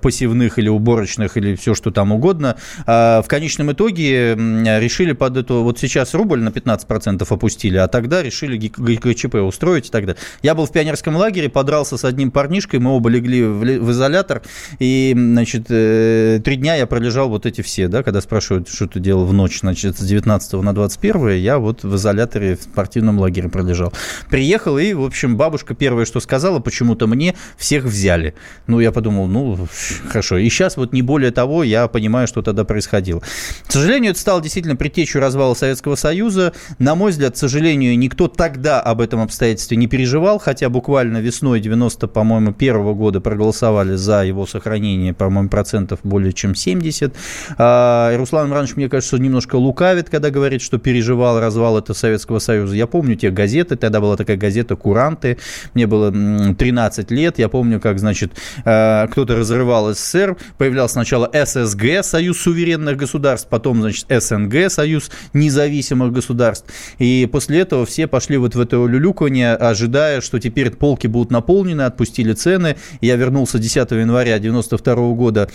[0.00, 5.62] посевных или уборочных, или все, что там угодно, в конечном итоге решили под эту...
[5.64, 10.04] Вот сейчас рубль на 15% опустили, а тогда решили Г- Г- ГЧП устроить и так
[10.04, 10.20] далее.
[10.42, 13.90] Я был в пионерском лагере, подрался с одним парнишкой, мы оба легли в, ли- в
[13.90, 14.42] изолятор,
[14.78, 19.00] и, значит, э, три дня я пролежал вот эти все, да, когда спрашивают, что ты
[19.00, 23.48] делал в ночь, значит, с 19 на 21, я вот в изоляторе в спортивном лагере
[23.48, 23.94] пролежал.
[24.28, 28.34] Приехал, и, в общем, бабушка первое, что сказала, почему-то мне всех взяли.
[28.66, 29.66] Ну, я подумал, ну,
[30.08, 30.36] хорошо.
[30.36, 33.22] И сейчас вот не более того, я понимаю, что тогда происходило.
[33.66, 36.52] К сожалению, это стало действительно предтечью развала Советского Союза.
[36.78, 41.60] На мой взгляд, к сожалению, никто тогда об этом обстоятельстве не переживал, хотя буквально весной
[41.60, 47.14] 90, по-моему, первого года проголосовали за его сохранение, по-моему, процентов более чем 70.
[47.58, 52.74] А, Руслан Иванович, мне кажется, немножко лукавит, когда говорит, что переживал развал этого Советского Союза.
[52.74, 55.38] Я помню те газеты, тогда была такая газета «Куранты»,
[55.74, 58.32] мне было м, 13 лет, я помню, как, значит,
[58.64, 66.12] э, кто-то разрывал СССР, появлялся сначала ССГ, Союз суверенных государств, потом, значит, СНГ, Союз независимых
[66.12, 66.72] государств.
[66.98, 71.82] И после этого все пошли вот в это люлюканье, ожидая, что теперь полки будут наполнены,
[71.82, 72.76] отпустили цены.
[73.00, 75.50] Я вернулся 10 января 92 года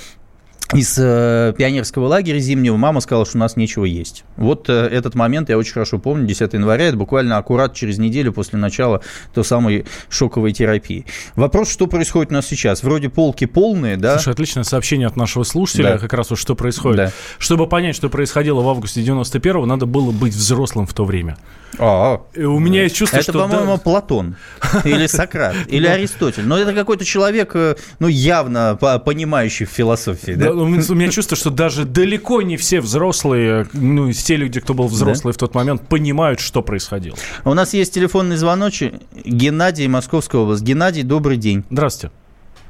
[0.74, 4.24] из э, пионерского лагеря зимнего мама сказала, что у нас нечего есть.
[4.38, 8.32] Вот э, этот момент я очень хорошо помню, 10 января, это буквально аккурат через неделю
[8.32, 9.02] после начала
[9.34, 11.06] той самой шоковой терапии.
[11.36, 12.84] Вопрос, что происходит у нас сейчас?
[12.84, 14.14] Вроде полки полные, да?
[14.18, 15.98] Слушай, отличное сообщение от нашего слушателя, Да.
[15.98, 16.98] как раз вот что происходит.
[16.98, 17.12] Да.
[17.38, 21.38] Чтобы понять, что происходило в августе 91-го, надо было быть взрослым в то время.
[21.80, 23.34] А, И у меня есть чувство, это, что...
[23.48, 24.36] по-моему, да, Платон
[24.84, 26.44] или Сократ, или Аристотель.
[26.46, 30.52] Но это какой-то человек, э, ну, явно по- понимающий в философии, да?
[30.64, 35.34] У меня чувство, что даже далеко не все взрослые, ну, те люди, кто был взрослый
[35.34, 37.18] в тот момент, понимают, что происходило.
[37.46, 38.94] У нас есть телефонный звоночек.
[39.26, 40.64] Геннадий, Московская область.
[40.64, 41.64] Геннадий, добрый день.
[41.70, 42.14] Здравствуйте.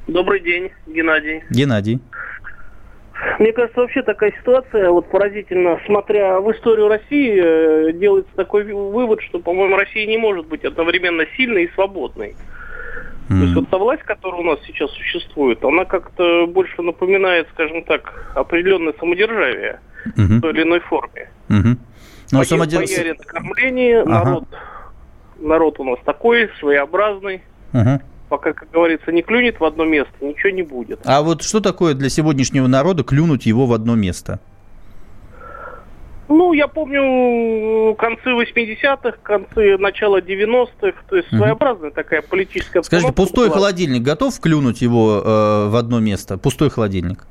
[0.07, 1.43] Добрый день, Геннадий.
[1.49, 1.99] Геннадий.
[3.39, 5.79] Мне кажется, вообще такая ситуация вот поразительна.
[5.85, 11.25] Смотря в историю России, э, делается такой вывод, что, по-моему, Россия не может быть одновременно
[11.37, 12.35] сильной и свободной.
[13.39, 17.83] То есть вот та власть, которая у нас сейчас существует, она как-то больше напоминает, скажем
[17.83, 19.79] так, определенное самодержавие
[20.17, 21.29] Мгм, в той или иной форме.
[21.47, 21.77] мгм.
[22.31, 24.09] Ну, Бояре- самодел- бояре на кормлении, Ага.
[24.09, 24.43] народ,
[25.39, 27.41] народ у нас такой, своеобразный.
[27.73, 28.01] Мгм.
[28.29, 31.01] Пока, как говорится, не клюнет в одно место, ничего не будет.
[31.05, 34.39] А вот что такое для сегодняшнего народа клюнуть его в одно место?
[36.31, 41.39] Ну, я помню концы 80-х, концы начала 90-х, то есть Мгм.
[41.41, 43.57] своеобразная такая политическая Скажите, пустой была.
[43.57, 46.37] холодильник готов клюнуть его э, в одно место?
[46.37, 47.25] Пустой холодильник.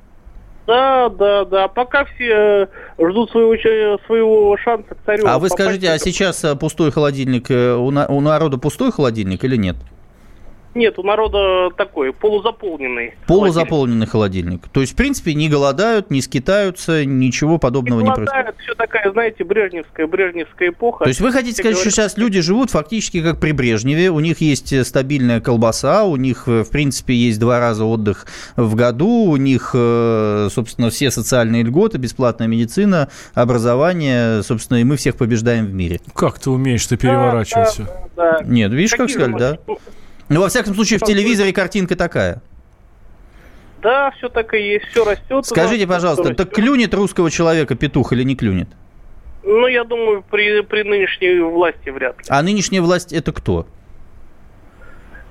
[0.66, 1.68] Да, да, да.
[1.68, 2.66] Пока все э,
[3.00, 5.24] ждут своего, своего шанса к царю.
[5.26, 9.42] А вы скажите, а сейчас э, пустой холодильник, э, у на- у народа пустой холодильник
[9.44, 9.76] или нет?
[10.74, 13.14] Нет, у народа такой, полузаполненный.
[13.26, 14.68] Полузаполненный холодильник.
[14.68, 18.32] То есть, в принципе, не голодают, не скитаются, ничего подобного не, Не происходит.
[18.32, 21.04] голодают, все такая, знаете, брежневская, брежневская эпоха.
[21.04, 24.20] То есть вы хотите сказать, что говорят, сейчас люди живут фактически как при Брежневе, у
[24.20, 28.74] них есть э, стабильная колбаса, у них, э, в принципе, есть два раза отдых в
[28.76, 35.16] году, у них, э, собственно, все социальные льготы, бесплатная медицина, образование, собственно, и мы всех
[35.16, 36.00] побеждаем в мире.
[36.14, 37.84] Как ты умеешь ты переворачивать все?
[38.16, 38.44] да, да.
[38.44, 39.58] Нет, видишь, как Какие сказали, да?
[40.30, 42.40] Ну, во всяком случае, в телевизоре картинка такая.
[43.82, 45.44] Да, все так и есть, все растет.
[45.44, 48.68] Скажите, пожалуйста, так клюнет русского человека петух или не клюнет?
[49.42, 52.24] Ну, я думаю, при, при нынешней власти вряд ли.
[52.28, 53.66] А нынешняя власть это кто?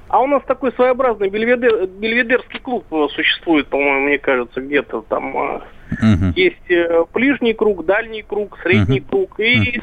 [0.09, 5.61] А у нас такой своеобразный бельведер, бельведерский клуб существует, по-моему, мне кажется, где-то там.
[6.01, 6.33] Мгм.
[6.35, 9.81] Есть э, ближний круг, дальний круг, средний круг и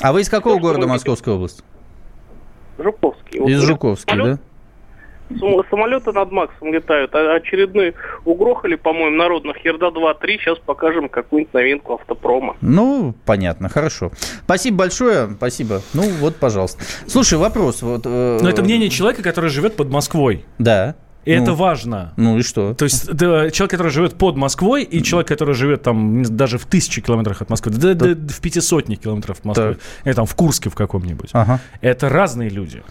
[0.00, 1.64] А вы из какого Что, города Московской области?
[2.82, 3.40] Жуковский.
[3.40, 4.22] Вот Из говорит, Жуковской, да?
[4.22, 4.40] самолет-
[5.70, 7.14] Самолеты над Максом летают.
[7.14, 10.38] А очередной угрохали, по-моему, народных Ерда-2-3.
[10.38, 12.56] Сейчас покажем какую-нибудь новинку автопрома.
[12.60, 14.10] Ну, понятно, хорошо.
[14.44, 15.82] Спасибо большое, спасибо.
[15.94, 16.82] Ну, вот, пожалуйста.
[17.06, 17.82] Слушай, вопрос.
[17.82, 20.44] Вот, э, Но это мнение человека, который живет под Москвой.
[20.58, 20.96] Да.
[21.24, 22.12] И Ну, это важно.
[22.16, 22.74] Ну и что?
[22.74, 26.64] То есть да, человек, который живет под Москвой, и человек, который живет там даже в
[26.64, 30.70] тысячи километрах от Москвы, да, да, в пятисотни километров от Москвы, или там в Курске
[30.70, 31.30] в каком-нибудь.
[31.32, 31.60] Ага.
[31.80, 32.82] Это разные люди.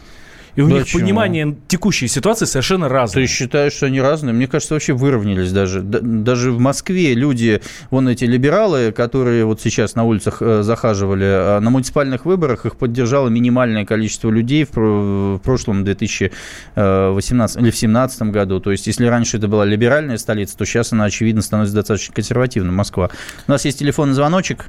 [0.60, 3.28] И у Да них понимание текущей ситуации совершенно Ты разное.
[3.28, 4.34] считаешь, что они разные?
[4.34, 5.82] Мне кажется, вообще выровнялись даже.
[5.82, 11.60] Даже в Москве люди, вон эти либералы, которые вот сейчас на улицах э, захаживали, а
[11.62, 17.74] на муниципальных выборах их поддержало минимальное количество людей в, про- в прошлом 2018 или в
[17.74, 18.60] 2017 году.
[18.60, 22.74] То есть, если раньше это была либеральная столица, то сейчас она, очевидно, становится достаточно консервативной,
[22.74, 23.10] Москва.
[23.48, 24.65] У нас есть телефонный звоночек.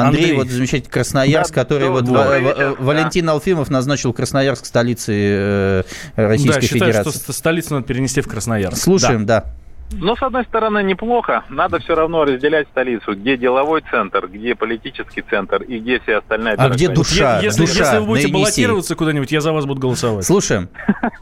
[0.00, 0.36] Андрей, Андрей.
[0.38, 2.74] вот замечательный Красноярск, Да, который до- вот Ва- вечер, да.
[2.84, 5.82] Валентин Алфимов назначил Красноярск столицей э,
[6.16, 7.10] да, Российской считаю, Федерации.
[7.18, 8.82] что ст- столицу надо перенести в Красноярск.
[8.82, 9.44] Слушаем, да.
[9.92, 11.44] Но, с одной стороны, неплохо.
[11.48, 16.54] Надо все равно разделять столицу, где деловой центр, где политический центр и где вся остальная
[16.54, 16.94] А где бюрократия.
[16.94, 17.38] душа?
[17.38, 20.24] Е- если, душа если вы будете баллотироваться куда-нибудь, я за вас буду голосовать.
[20.24, 20.68] Слушаем.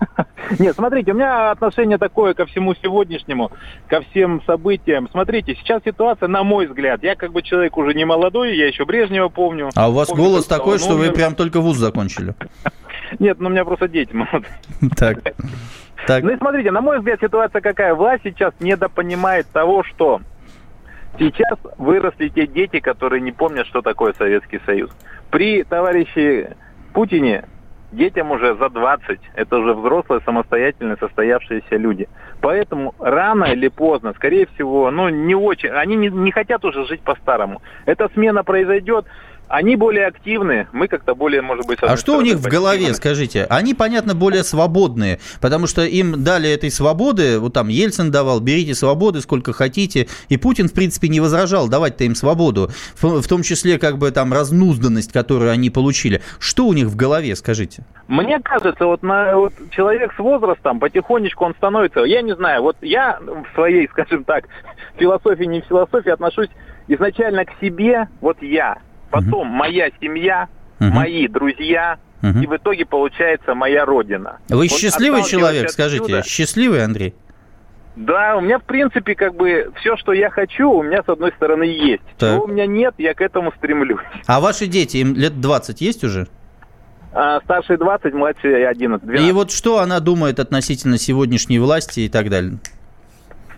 [0.59, 3.53] Нет, смотрите, у меня отношение такое ко всему сегодняшнему,
[3.88, 5.09] ко всем событиям.
[5.11, 8.85] Смотрите, сейчас ситуация, на мой взгляд, я как бы человек уже не молодой, я еще
[8.85, 9.70] Брежнева помню.
[9.75, 12.35] А у вас Помню, голос такой, что вы прям только вуз закончили.
[13.18, 14.59] Нет, ну у меня просто дети молодые.
[14.96, 15.18] Так.
[16.07, 16.23] Так.
[16.23, 17.95] Ну и смотрите, на мой взгляд, ситуация какая?
[17.95, 20.21] Власть сейчас недопонимает того, что
[21.19, 24.91] сейчас выросли те дети, которые не помнят, что такое Советский Союз.
[25.31, 26.57] При товарище
[26.93, 27.45] Путине
[27.93, 29.21] детям уже за 20.
[29.35, 32.09] Это уже взрослые, самостоятельные, состоявшиеся люди.
[32.41, 37.03] Поэтому рано или поздно, скорее всего, ну не очень, они не, не хотят уже жить
[37.03, 37.62] по-старому.
[37.87, 39.07] Эта смена произойдет.
[39.53, 41.79] Они более активны, мы как-то более, может быть...
[41.83, 43.47] А что у них в голове, скажите?
[43.51, 48.75] Они, понятно, более свободные, потому что им дали этой свободы, вот там Ельцин давал, берите
[48.75, 53.43] свободы сколько хотите, и Путин, в принципе, не возражал давать-то им свободу, в, в том
[53.43, 56.23] числе, как бы, там, разнузданность, которую они получили.
[56.38, 57.85] Что у них в голове, скажите?
[58.09, 62.79] Мне кажется, вот, на, вот человек с возрастом потихонечку он становится, я не знаю, вот
[62.81, 64.47] я в своей, скажем так,
[64.97, 66.49] философии, не философии отношусь
[66.88, 68.79] изначально к себе, вот я,
[69.12, 70.48] потом моя семья,
[70.81, 70.90] Мгм.
[70.94, 72.42] мои друзья, Мгм.
[72.42, 74.38] и в итоге получается моя родина.
[74.48, 76.22] Вы Вот счастливый человек, отсюда- скажите?
[76.29, 77.14] Счастливый, Андрей?
[77.94, 81.31] Да, у меня, в принципе, как бы все, что я хочу, у меня, с одной
[81.33, 82.03] стороны, есть.
[82.18, 82.37] Так.
[82.37, 84.01] Чего у меня нет, я к этому стремлюсь.
[84.27, 86.27] А ваши дети, им лет 20 есть уже?
[87.12, 89.29] А, старший 20, младший 11, 12.
[89.29, 92.59] И вот что она думает относительно сегодняшней власти и так далее?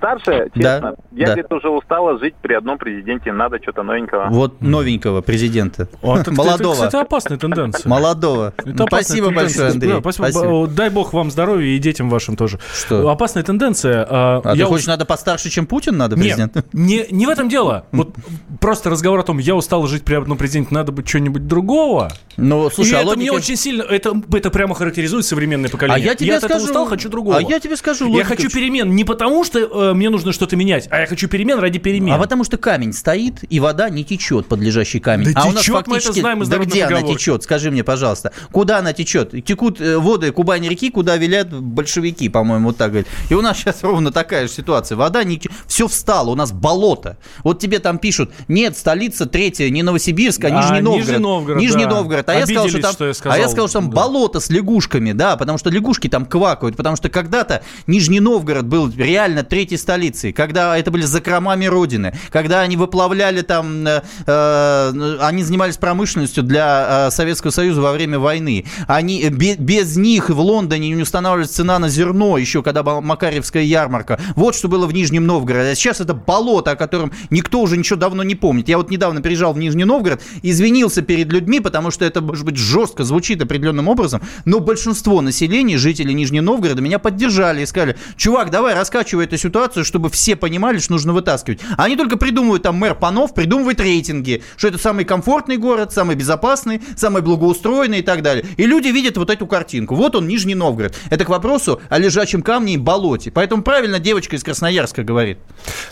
[0.09, 1.33] Старшая, Да, честно, я да.
[1.33, 4.27] где-то уже устала жить при одном президенте, надо что-то новенького.
[4.29, 5.89] Вот новенького президента.
[6.03, 6.75] О, это, Молодого.
[6.75, 7.89] Это, кстати, опасная тенденция.
[7.89, 8.53] Молодого.
[8.59, 9.33] Это Спасибо тенденция.
[9.35, 10.01] большое, Андрей.
[10.03, 10.67] Да, спасибо.
[10.67, 12.59] Дай бог вам здоровья и детям вашим тоже.
[12.75, 13.09] Что?
[13.09, 14.07] Опасная тенденция.
[14.09, 16.67] А, А ты я хочешь, надо постарше, чем Путин надо, Нет, президент?
[16.75, 17.87] не, не в этом дело.
[17.93, 18.15] Вот
[18.61, 22.11] просто разговор о том, я устал жить при одном президенте, надо быть что-нибудь другого.
[22.37, 26.03] Ну, и слушай, а это логика- мне очень сильно, это, это прямо характеризует современное поколение.
[26.03, 27.39] А я тебе от этого скажу- устал, хочу другого.
[27.39, 30.33] а я тебе скажу, Я логика хочу в- перемен не потому, что э, мне нужно
[30.33, 32.13] что-то менять, а я хочу перемен ради перемен.
[32.15, 35.33] А потому что камень стоит, и вода не течет под лежащий камень.
[35.33, 36.21] Да а у нас течет, мы это фактически...
[36.21, 37.19] знаем из да где она поговорки.
[37.19, 37.43] течет?
[37.43, 38.33] Скажи мне, пожалуйста.
[38.53, 39.45] Куда она течет?
[39.45, 43.09] Текут э, воды Кубани-реки, куда велят большевики, по-моему, вот так говорят.
[43.31, 44.97] И у нас сейчас ровно такая же ситуация.
[44.97, 45.41] Вода не...
[45.67, 47.17] Все встало, у нас болото.
[47.43, 51.07] Вот тебе там пишут, нет, столица третья, не Новосибирск, а, А, Нижний Новгород.
[51.07, 51.91] Нижний Новгород, Нижний да.
[51.91, 52.29] Новгород.
[52.29, 53.49] А я сказал, что Обиделись, там, что я а я сказал.
[53.49, 53.97] сказал, что там Да.
[53.97, 58.91] болото с лягушками, да, потому что лягушки там квакают, потому что когда-то Нижний Новгород был
[58.97, 65.43] реально третьей столицей, когда это были закромами Родины, когда они выплавляли там, э, э, они
[65.43, 68.65] занимались промышленностью для э, Советского Союза во время войны.
[68.89, 73.01] Они, э, без, без них в Лондоне не устанавливалась цена на зерно, еще когда была
[73.01, 74.19] Макаревская ярмарка.
[74.35, 75.71] Вот что было в Нижнем Новгороде.
[75.71, 78.69] А сейчас это болото, о котором никто уже ничего давно не помнит.
[78.69, 82.57] Я вот недавно приезжал в Нижний Новгород, извинился перед людьми, потому что это, может быть,
[82.57, 88.51] жестко звучит определенным образом, но большинство населения, жителей Нижнего Новгорода, меня поддержали и сказали, чувак,
[88.51, 91.61] давай раскачивай эту ситуацию, чтобы все понимали, что нужно вытаскивать.
[91.77, 96.15] А они только придумывают, там мэр Панов придумывает рейтинги, что это самый комфортный город, самый
[96.15, 98.45] безопасный, самый благоустроенный и так далее.
[98.57, 99.95] И люди видят вот эту картинку.
[99.95, 100.95] Вот он, Нижний Новгород.
[101.11, 103.31] Это к вопросу о лежачем камне и болоте.
[103.31, 105.39] Поэтому правильно девочка из Красноярска говорит.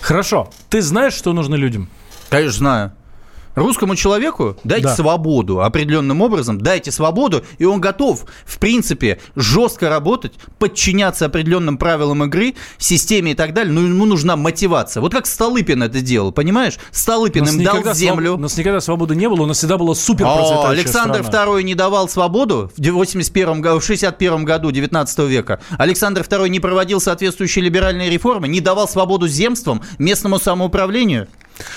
[0.00, 0.50] Хорошо.
[0.68, 1.88] Ты знаешь, что нужно людям?
[2.28, 2.92] Конечно, знаю.
[3.54, 4.96] Русскому человеку дайте да.
[4.96, 12.24] свободу определенным образом, дайте свободу, и он готов, в принципе, жестко работать, подчиняться определенным правилам
[12.24, 15.00] игры, системе и так далее, но ему нужна мотивация.
[15.00, 16.78] Вот как Столыпин это делал, понимаешь?
[16.90, 18.30] Столыпин им дал землю.
[18.30, 18.38] Своб...
[18.38, 21.52] У нас никогда свободы не было, у нас всегда было супер О, Александр страна.
[21.52, 25.60] II не давал свободу в 81 в 61 году 19 века.
[25.78, 31.28] Александр II не проводил соответствующие либеральные реформы, не давал свободу земствам, местному самоуправлению.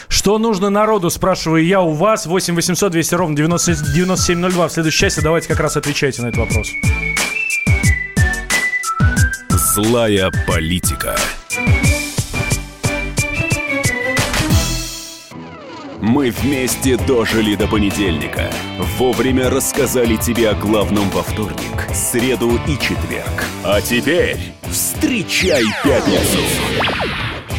[0.08, 2.26] Что нужно народу, спрашиваю я у вас.
[2.26, 4.68] 8 800 200 ровно 90, 9702.
[4.68, 6.68] В следующей части давайте как раз отвечайте на этот вопрос.
[9.50, 11.16] Злая политика.
[16.06, 18.52] Мы вместе дожили до понедельника.
[18.98, 23.44] Вовремя рассказали тебе о главном во вторник, среду и четверг.
[23.64, 24.38] А теперь
[24.70, 26.40] встречай пятницу.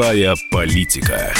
[0.00, 1.34] Злая политика.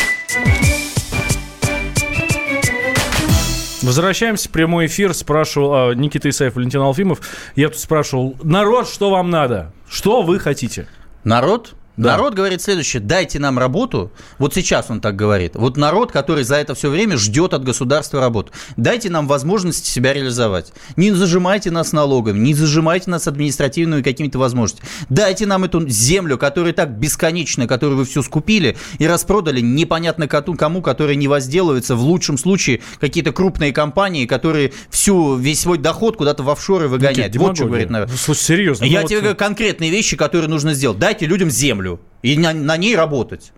[3.81, 5.15] Возвращаемся в прямой эфир.
[5.15, 7.23] Спрашивал а, Никита Исаев, Валентин Алфимов.
[7.57, 9.73] Я тут спрашивал, народ, что вам надо?
[9.89, 10.87] Что вы хотите?
[11.25, 11.75] Народ?
[12.01, 12.13] Да.
[12.13, 16.57] Народ говорит следующее, дайте нам работу, вот сейчас он так говорит, вот народ, который за
[16.57, 20.73] это все время ждет от государства работу, дайте нам возможность себя реализовать.
[20.97, 24.89] Не зажимайте нас налогами, не зажимайте нас административными какими-то возможностями.
[25.11, 30.81] Дайте нам эту землю, которая так бесконечная, которую вы все скупили и распродали непонятно кому,
[30.81, 36.43] которые не возделываются, в лучшем случае какие-то крупные компании, которые всю, весь свой доход куда-то
[36.43, 37.37] в офшоры выгоняют.
[37.37, 38.17] вот что говорит, наверное.
[38.17, 38.85] Слушай, серьезно.
[38.85, 39.23] Я ну, тебе вот...
[39.25, 40.99] говорю конкретные вещи, которые нужно сделать.
[40.99, 41.90] Дайте людям землю
[42.23, 43.53] и на, на ней работать.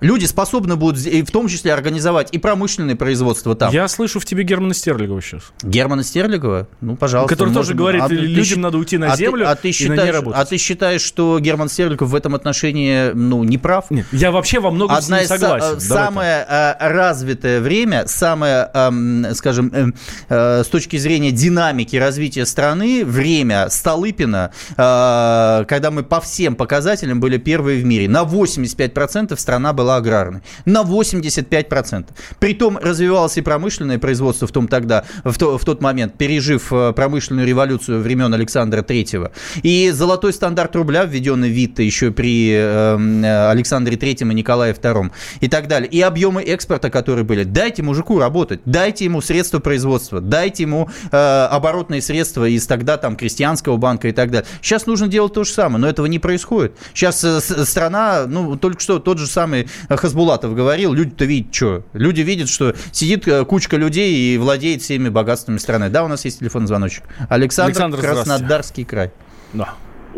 [0.00, 3.72] Люди способны будут в том числе организовать и промышленное производство там.
[3.72, 5.52] Я слышу в тебе Германа Стерлигова сейчас.
[5.62, 6.68] Германа Стерлигова?
[6.80, 7.34] Ну, пожалуйста.
[7.34, 9.98] Который тоже говорит, а людям ты, надо уйти на а землю ты, а ты считаешь,
[9.98, 10.40] и на ней работать.
[10.40, 13.90] А ты считаешь, что Герман Стерлигов в этом отношении ну, не прав?
[13.90, 15.78] Нет, я вообще во многом Одна с ним согласен.
[15.78, 16.76] Из, самое так.
[16.80, 19.86] Э, развитое время, самое, эм, скажем, э,
[20.28, 27.38] э, с точки зрения динамики развития страны, время Столыпина, когда мы по всем показателям были
[27.38, 28.08] первые в мире.
[28.08, 30.42] На 85% страна была была аграрной.
[30.66, 32.06] На 85%.
[32.38, 36.92] Притом развивалось и промышленное производство в, том тогда, в, то, в тот момент, пережив э,
[36.92, 39.32] промышленную революцию времен Александра Третьего.
[39.62, 45.12] И золотой стандарт рубля, введенный Витте еще при эм, э, Александре Третьем и Николае Втором
[45.40, 45.88] и так далее.
[45.88, 47.44] И объемы экспорта, которые были.
[47.44, 51.16] Дайте мужику работать, дайте ему средства производства, дайте ему э,
[51.50, 54.46] оборотные средства из тогда там крестьянского банка и так далее.
[54.60, 56.76] Сейчас нужно делать то же самое, но этого не происходит.
[56.92, 61.82] Сейчас э, страна, ну, только что тот же самый Хасбулатов говорил, люди-то видят что?
[61.92, 65.88] Люди видят, что сидит э, кучка людей и владеет всеми богатствами страны.
[65.90, 67.04] Да, у нас есть телефонный звоночек.
[67.28, 69.10] Александр, Александр Краснодарский край.
[69.52, 69.74] Да.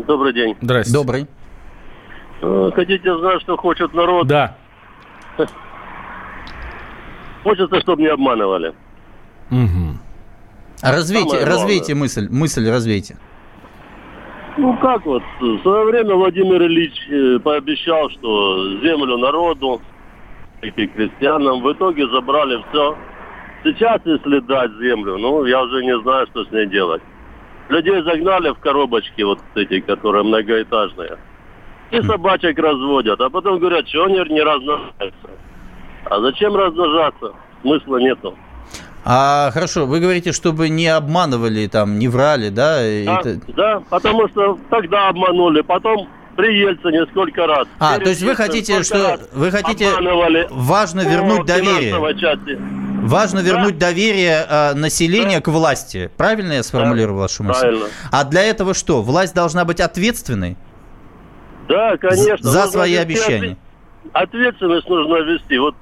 [0.07, 0.55] Добрый день.
[0.61, 0.93] Здрасте.
[0.93, 1.27] Добрый.
[2.41, 4.27] Э, хотите знать, что хочет народ?
[4.27, 4.57] Да.
[7.43, 8.73] Хочется, чтобы не обманывали.
[9.49, 9.97] Угу.
[10.81, 13.17] Развейте, развейте мысль, мысль развейте.
[14.57, 19.81] Ну как вот, в свое время Владимир Ильич э, пообещал, что землю народу
[20.61, 22.97] и крестьянам в итоге забрали все.
[23.63, 27.01] Сейчас, если дать землю, ну, я уже не знаю, что с ней делать.
[27.69, 31.17] Людей загнали в коробочки вот эти, которые многоэтажные.
[31.91, 35.29] И собачек разводят, а потом говорят, что они не размножаются.
[36.05, 37.33] А зачем размножаться?
[37.61, 38.35] Смысла нету.
[39.03, 42.77] А хорошо, вы говорите, чтобы не обманывали, там, не врали, да?
[42.77, 47.67] Да, Это- да, потому что тогда обманули, потом при Ельцине сколько раз.
[47.79, 51.91] А, Перед то есть вы хотите, что вы хотите обманывали важно вернуть доверие.
[52.19, 52.59] части.
[53.03, 56.11] Важно вернуть доверие э, населения к власти.
[56.17, 57.59] Правильно я сформулировал вашу мысль?
[57.59, 57.85] правильно.
[58.11, 59.01] А для этого что?
[59.01, 60.55] Власть должна быть ответственной?
[61.67, 62.37] Да, конечно.
[62.41, 63.57] За Нужно свои обещания.
[64.13, 65.57] отве- Ответственность нужно вести.
[65.57, 65.75] Вот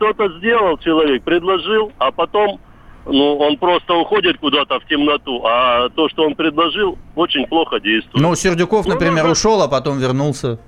[0.00, 2.58] что-то сделал человек, предложил, а потом
[3.04, 8.22] ну, он просто уходит куда-то в темноту, а то, что он предложил, очень плохо действует.
[8.22, 10.58] Ну, Сердюков, например, ушел, а потом вернулся.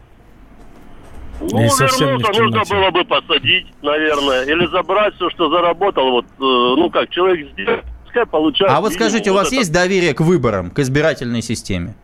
[1.40, 5.50] Ну, И совсем не в вернуться нужно было бы посадить, наверное, или забрать все, что
[5.50, 6.10] заработал.
[6.10, 8.72] Вот, э, ну как, человек сделал, пускай получает.
[8.72, 9.56] А вот скажите, у вот вас это.
[9.56, 11.94] есть доверие к выборам, к избирательной системе?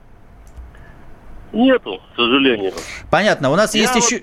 [1.53, 2.72] Нету, к сожалению.
[3.11, 4.20] Понятно, у нас Я есть вот, еще...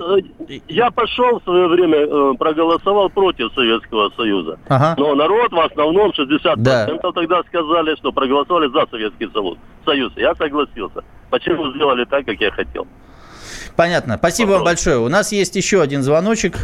[0.56, 4.60] э, я пошел в свое время, э, проголосовал против Советского Союза.
[4.68, 4.96] Ага.
[4.98, 6.88] Но народ в основном 60% Да.
[7.14, 9.58] тогда сказали, что проголосовали за Советский Союз.
[9.86, 10.14] Союз.
[10.16, 11.04] Я согласился.
[11.32, 12.88] Почему сделали так, как я хотел?
[13.76, 14.18] Понятно.
[14.18, 15.00] Спасибо вам большое.
[15.00, 16.58] У нас есть еще один звоночек.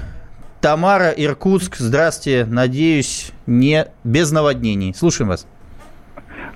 [0.61, 1.77] Тамара, Иркутск.
[1.77, 2.45] Здравствуйте.
[2.45, 4.93] Надеюсь, не без наводнений.
[4.93, 5.47] Слушаем вас.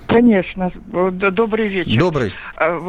[0.08, 0.72] Конечно.
[0.92, 2.00] Добрый вечер.
[2.00, 2.34] Добрый.
[2.58, 2.80] А,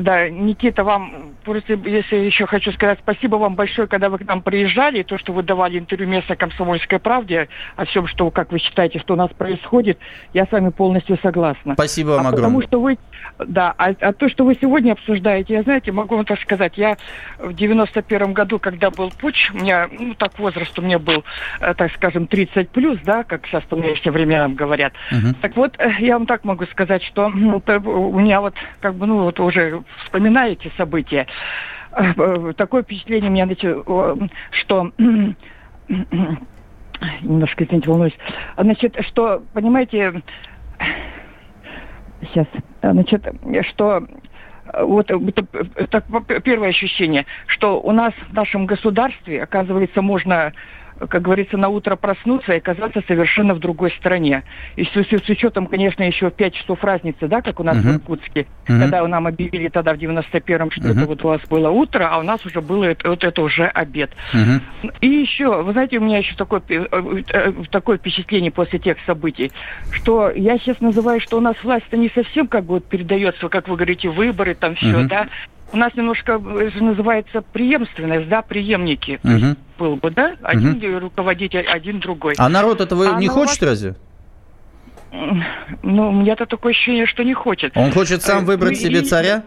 [0.00, 4.42] Да, Никита, вам просто, если еще хочу сказать, спасибо вам большое, когда вы к нам
[4.42, 8.58] приезжали, и то, что вы давали интервью местной комсомольской правде о всем, что, как вы
[8.58, 9.98] считаете, что у нас происходит,
[10.32, 11.74] я с вами полностью согласна.
[11.74, 12.42] Спасибо вам а огромное.
[12.42, 12.98] Потому что вы,
[13.46, 16.96] да, а, а то, что вы сегодня обсуждаете, я, знаете, могу вам так сказать, я
[17.38, 21.24] в 91 году, когда был путь, у меня, ну, так возраст у меня был,
[21.60, 24.92] э, так скажем, 30 плюс, да, как сейчас в нынешнее время нам говорят.
[25.40, 28.94] Так вот, э, я вам так могу сказать, что ну, т- у меня вот, как
[28.94, 31.26] бы, ну, вот уже вспоминая эти события,
[31.96, 33.48] э, э, такое впечатление у меня,
[34.50, 34.92] что
[37.22, 38.16] немножко, извините, волнуюсь.
[38.56, 40.22] Значит, что, понимаете,
[42.22, 42.46] сейчас,
[42.82, 43.26] значит,
[43.70, 44.06] что
[44.72, 45.18] э, вот э,
[45.76, 50.52] это, э, п- первое ощущение, что у нас в нашем государстве, оказывается, можно
[51.08, 54.44] как говорится, на утро проснуться и оказаться совершенно в другой стране.
[54.76, 57.84] И с, с- с учетом, конечно, еще 5 часов разницы, да, как у нас в
[57.84, 57.96] Мгм.
[57.96, 58.80] Иркутске, Мгм.
[58.80, 61.06] когда нам объявили тогда в 91-м, что это Мгм.
[61.06, 64.14] вот у вас было утро, а у нас уже было это, вот это уже обед.
[65.00, 68.96] И еще, вы знаете, у меня еще такое, пи- э, э, такое впечатление после тех
[69.06, 69.52] событий,
[69.90, 73.68] что я сейчас называю, что у нас власть-то не совсем как бы вот передается, как
[73.68, 75.08] вы говорите, выборы, там все, Мгм.
[75.08, 75.28] да.
[75.72, 79.18] У нас немножко э, же называется преемственность, да, преемники.
[79.22, 79.56] Мгм.
[79.78, 80.98] был бы, да, один Мгм.
[80.98, 82.34] руководитель, один другой.
[82.38, 83.94] А народ этого А не хочет вас- разве?
[85.82, 87.76] Ну, у меня-то такое ощущение, что не хочет.
[87.76, 89.42] Он хочет сам Э, выбрать ну, себе и- царя?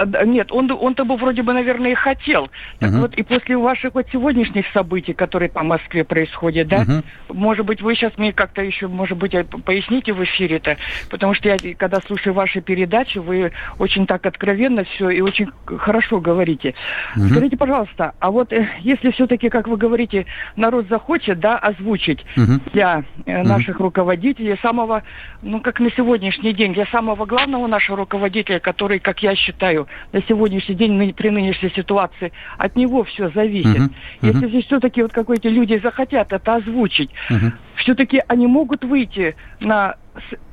[0.00, 2.50] А, Нет, он, он-то бы вроде бы, наверное, и хотел.
[2.78, 3.00] Так Мгм.
[3.02, 7.04] вот, и после ваших вот сегодняшних событий, которые по Москве происходят, да, Мгм.
[7.28, 10.78] может быть, вы сейчас мне как-то еще, может быть, э, поясните в эфире-то,
[11.10, 16.20] потому что я, когда слушаю ваши передачи, вы очень так откровенно все и очень хорошо
[16.20, 16.74] говорите.
[17.16, 17.28] Мгм.
[17.28, 20.26] Скажите, пожалуйста, а вот э, если все-таки, как вы говорите,
[20.56, 22.62] народ захочет, да, озвучить Мгм.
[22.72, 25.02] для э, наших руководителей, самого,
[25.42, 30.22] ну, как на сегодняшний день, для самого главного нашего руководителя, который, как я считаю, на
[30.22, 33.78] сегодняшний день при нынешней ситуации, от него все зависит.
[33.78, 33.94] Мгм.
[34.22, 37.52] Если здесь все-таки вот какой-то люди захотят это озвучить, Мгм.
[37.80, 39.96] Все-таки они могут выйти на,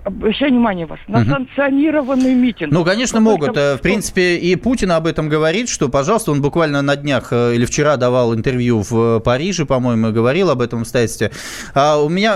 [0.03, 1.29] обращаю внимание вас, на Мгм.
[1.31, 2.71] санкционированный митинг.
[2.71, 3.47] Ну, конечно, Но могут.
[3.47, 7.29] только Э, В принципе, и Путин об этом говорит, что, пожалуйста, он буквально на днях
[7.31, 11.31] э, или вчера давал интервью в э, Париже, по-моему, и говорил об этом обстоятельстве.
[11.73, 12.35] А у меня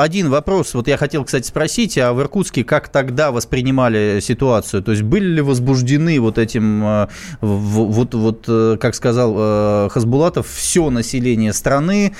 [0.00, 0.74] один вопрос.
[0.74, 4.82] Вот я хотел, кстати, спросить, а в Иркутске как тогда воспринимали ситуацию?
[4.82, 7.08] То есть были ли возбуждены вот этим,
[7.40, 8.46] вот, вот
[8.80, 12.14] как сказал Хасбулатов, все население страны?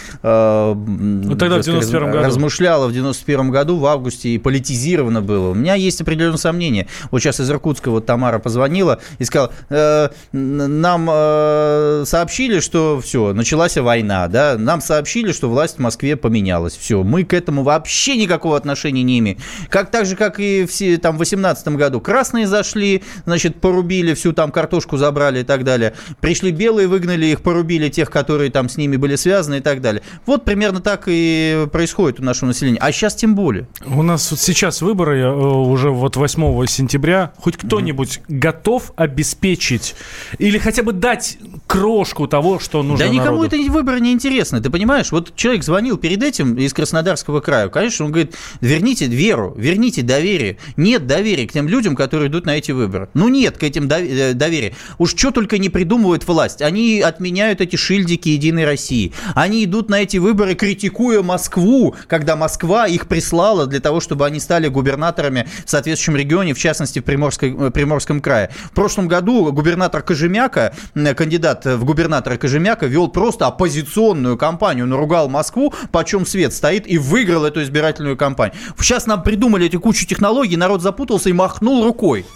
[1.01, 2.24] Ну, тогда в 91 году.
[2.24, 5.51] размышляла в 91 году в августе и политизировано было.
[5.51, 6.88] У меня есть определенные сомнения.
[7.11, 13.32] Вот сейчас из Иркутска вот Тамара позвонила и сказала, «Э, нам э, сообщили, что все,
[13.32, 18.16] началась война, да, нам сообщили, что власть в Москве поменялась, все, мы к этому вообще
[18.16, 19.38] никакого отношения не имеем.
[19.68, 24.32] Как так же, как и все там в 18 году, красные зашли, значит, порубили всю
[24.32, 25.94] там картошку забрали и так далее.
[26.20, 30.03] Пришли белые, выгнали их, порубили тех, которые там с ними были связаны и так далее.
[30.26, 32.78] Вот примерно так и происходит у нашего населения.
[32.80, 33.68] А сейчас тем более.
[33.84, 37.34] У нас вот сейчас выборы э, уже вот 8 сентября.
[37.36, 39.95] Хоть кто-нибудь готов обеспечить
[40.39, 41.36] или хотя бы дать
[41.66, 43.55] крошку того, что нужно Да никому народу?
[43.55, 45.12] это выборы не интересно, ты понимаешь?
[45.12, 50.57] Вот человек звонил перед этим из Краснодарского края, конечно, он говорит, верните веру, верните доверие.
[50.78, 53.11] Нет доверия к тем людям, которые идут на эти выборы.
[53.12, 54.74] Ну нет к этим э, доверия.
[54.97, 56.62] Уж что только не придумывает власть.
[56.62, 59.12] Они отменяют эти шильдики Единой России.
[59.34, 64.38] Они идут на эти выборы, критикуя Москву, когда Москва их прислала для того, чтобы они
[64.38, 68.50] стали губернаторами в соответствующем регионе, в частности в Приморской, э, Приморском крае.
[68.66, 74.84] В прошлом году губернатор Кожемяка, м, кандидат в губернатора Кожемяка, вел просто оппозиционную кампанию.
[74.84, 78.54] Он ругал Москву, почем свет стоит, и выиграл эту избирательную кампанию.
[78.78, 82.26] Сейчас нам придумали эти кучу технологий, народ запутался и махнул рукой.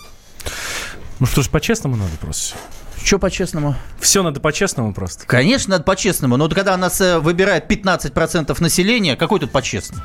[1.21, 2.57] Ну что ж, по-честному надо просто.
[3.05, 3.75] Что по-честному?
[4.01, 5.27] Все надо по-честному просто.
[5.27, 6.37] Конечно, надо по-честному.
[6.37, 10.03] Но вот когда нас э, выбирает 15% населения, какой тут по-честному?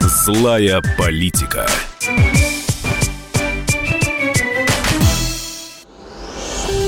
[0.00, 1.66] Злая политика.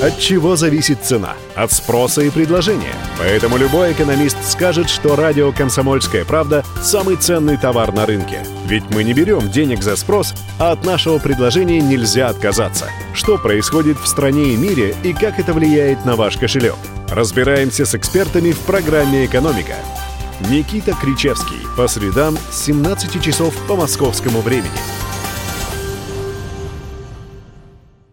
[0.03, 1.35] От чего зависит цена?
[1.55, 2.93] От спроса и предложения.
[3.17, 8.45] Поэтому любой экономист скажет, что радио «Комсомольская правда»– самый ценный товар на рынке.
[8.65, 12.89] Ведь мы не берем денег за спрос, а от нашего предложения нельзя отказаться.
[13.13, 16.75] Что происходит в стране и мире и как это влияет на ваш кошелек?
[17.09, 19.75] Разбираемся с экспертами в программе «Экономика».
[20.49, 21.65] Никита Кричевский.
[21.77, 24.67] По средам с 17 часов по московскому времени.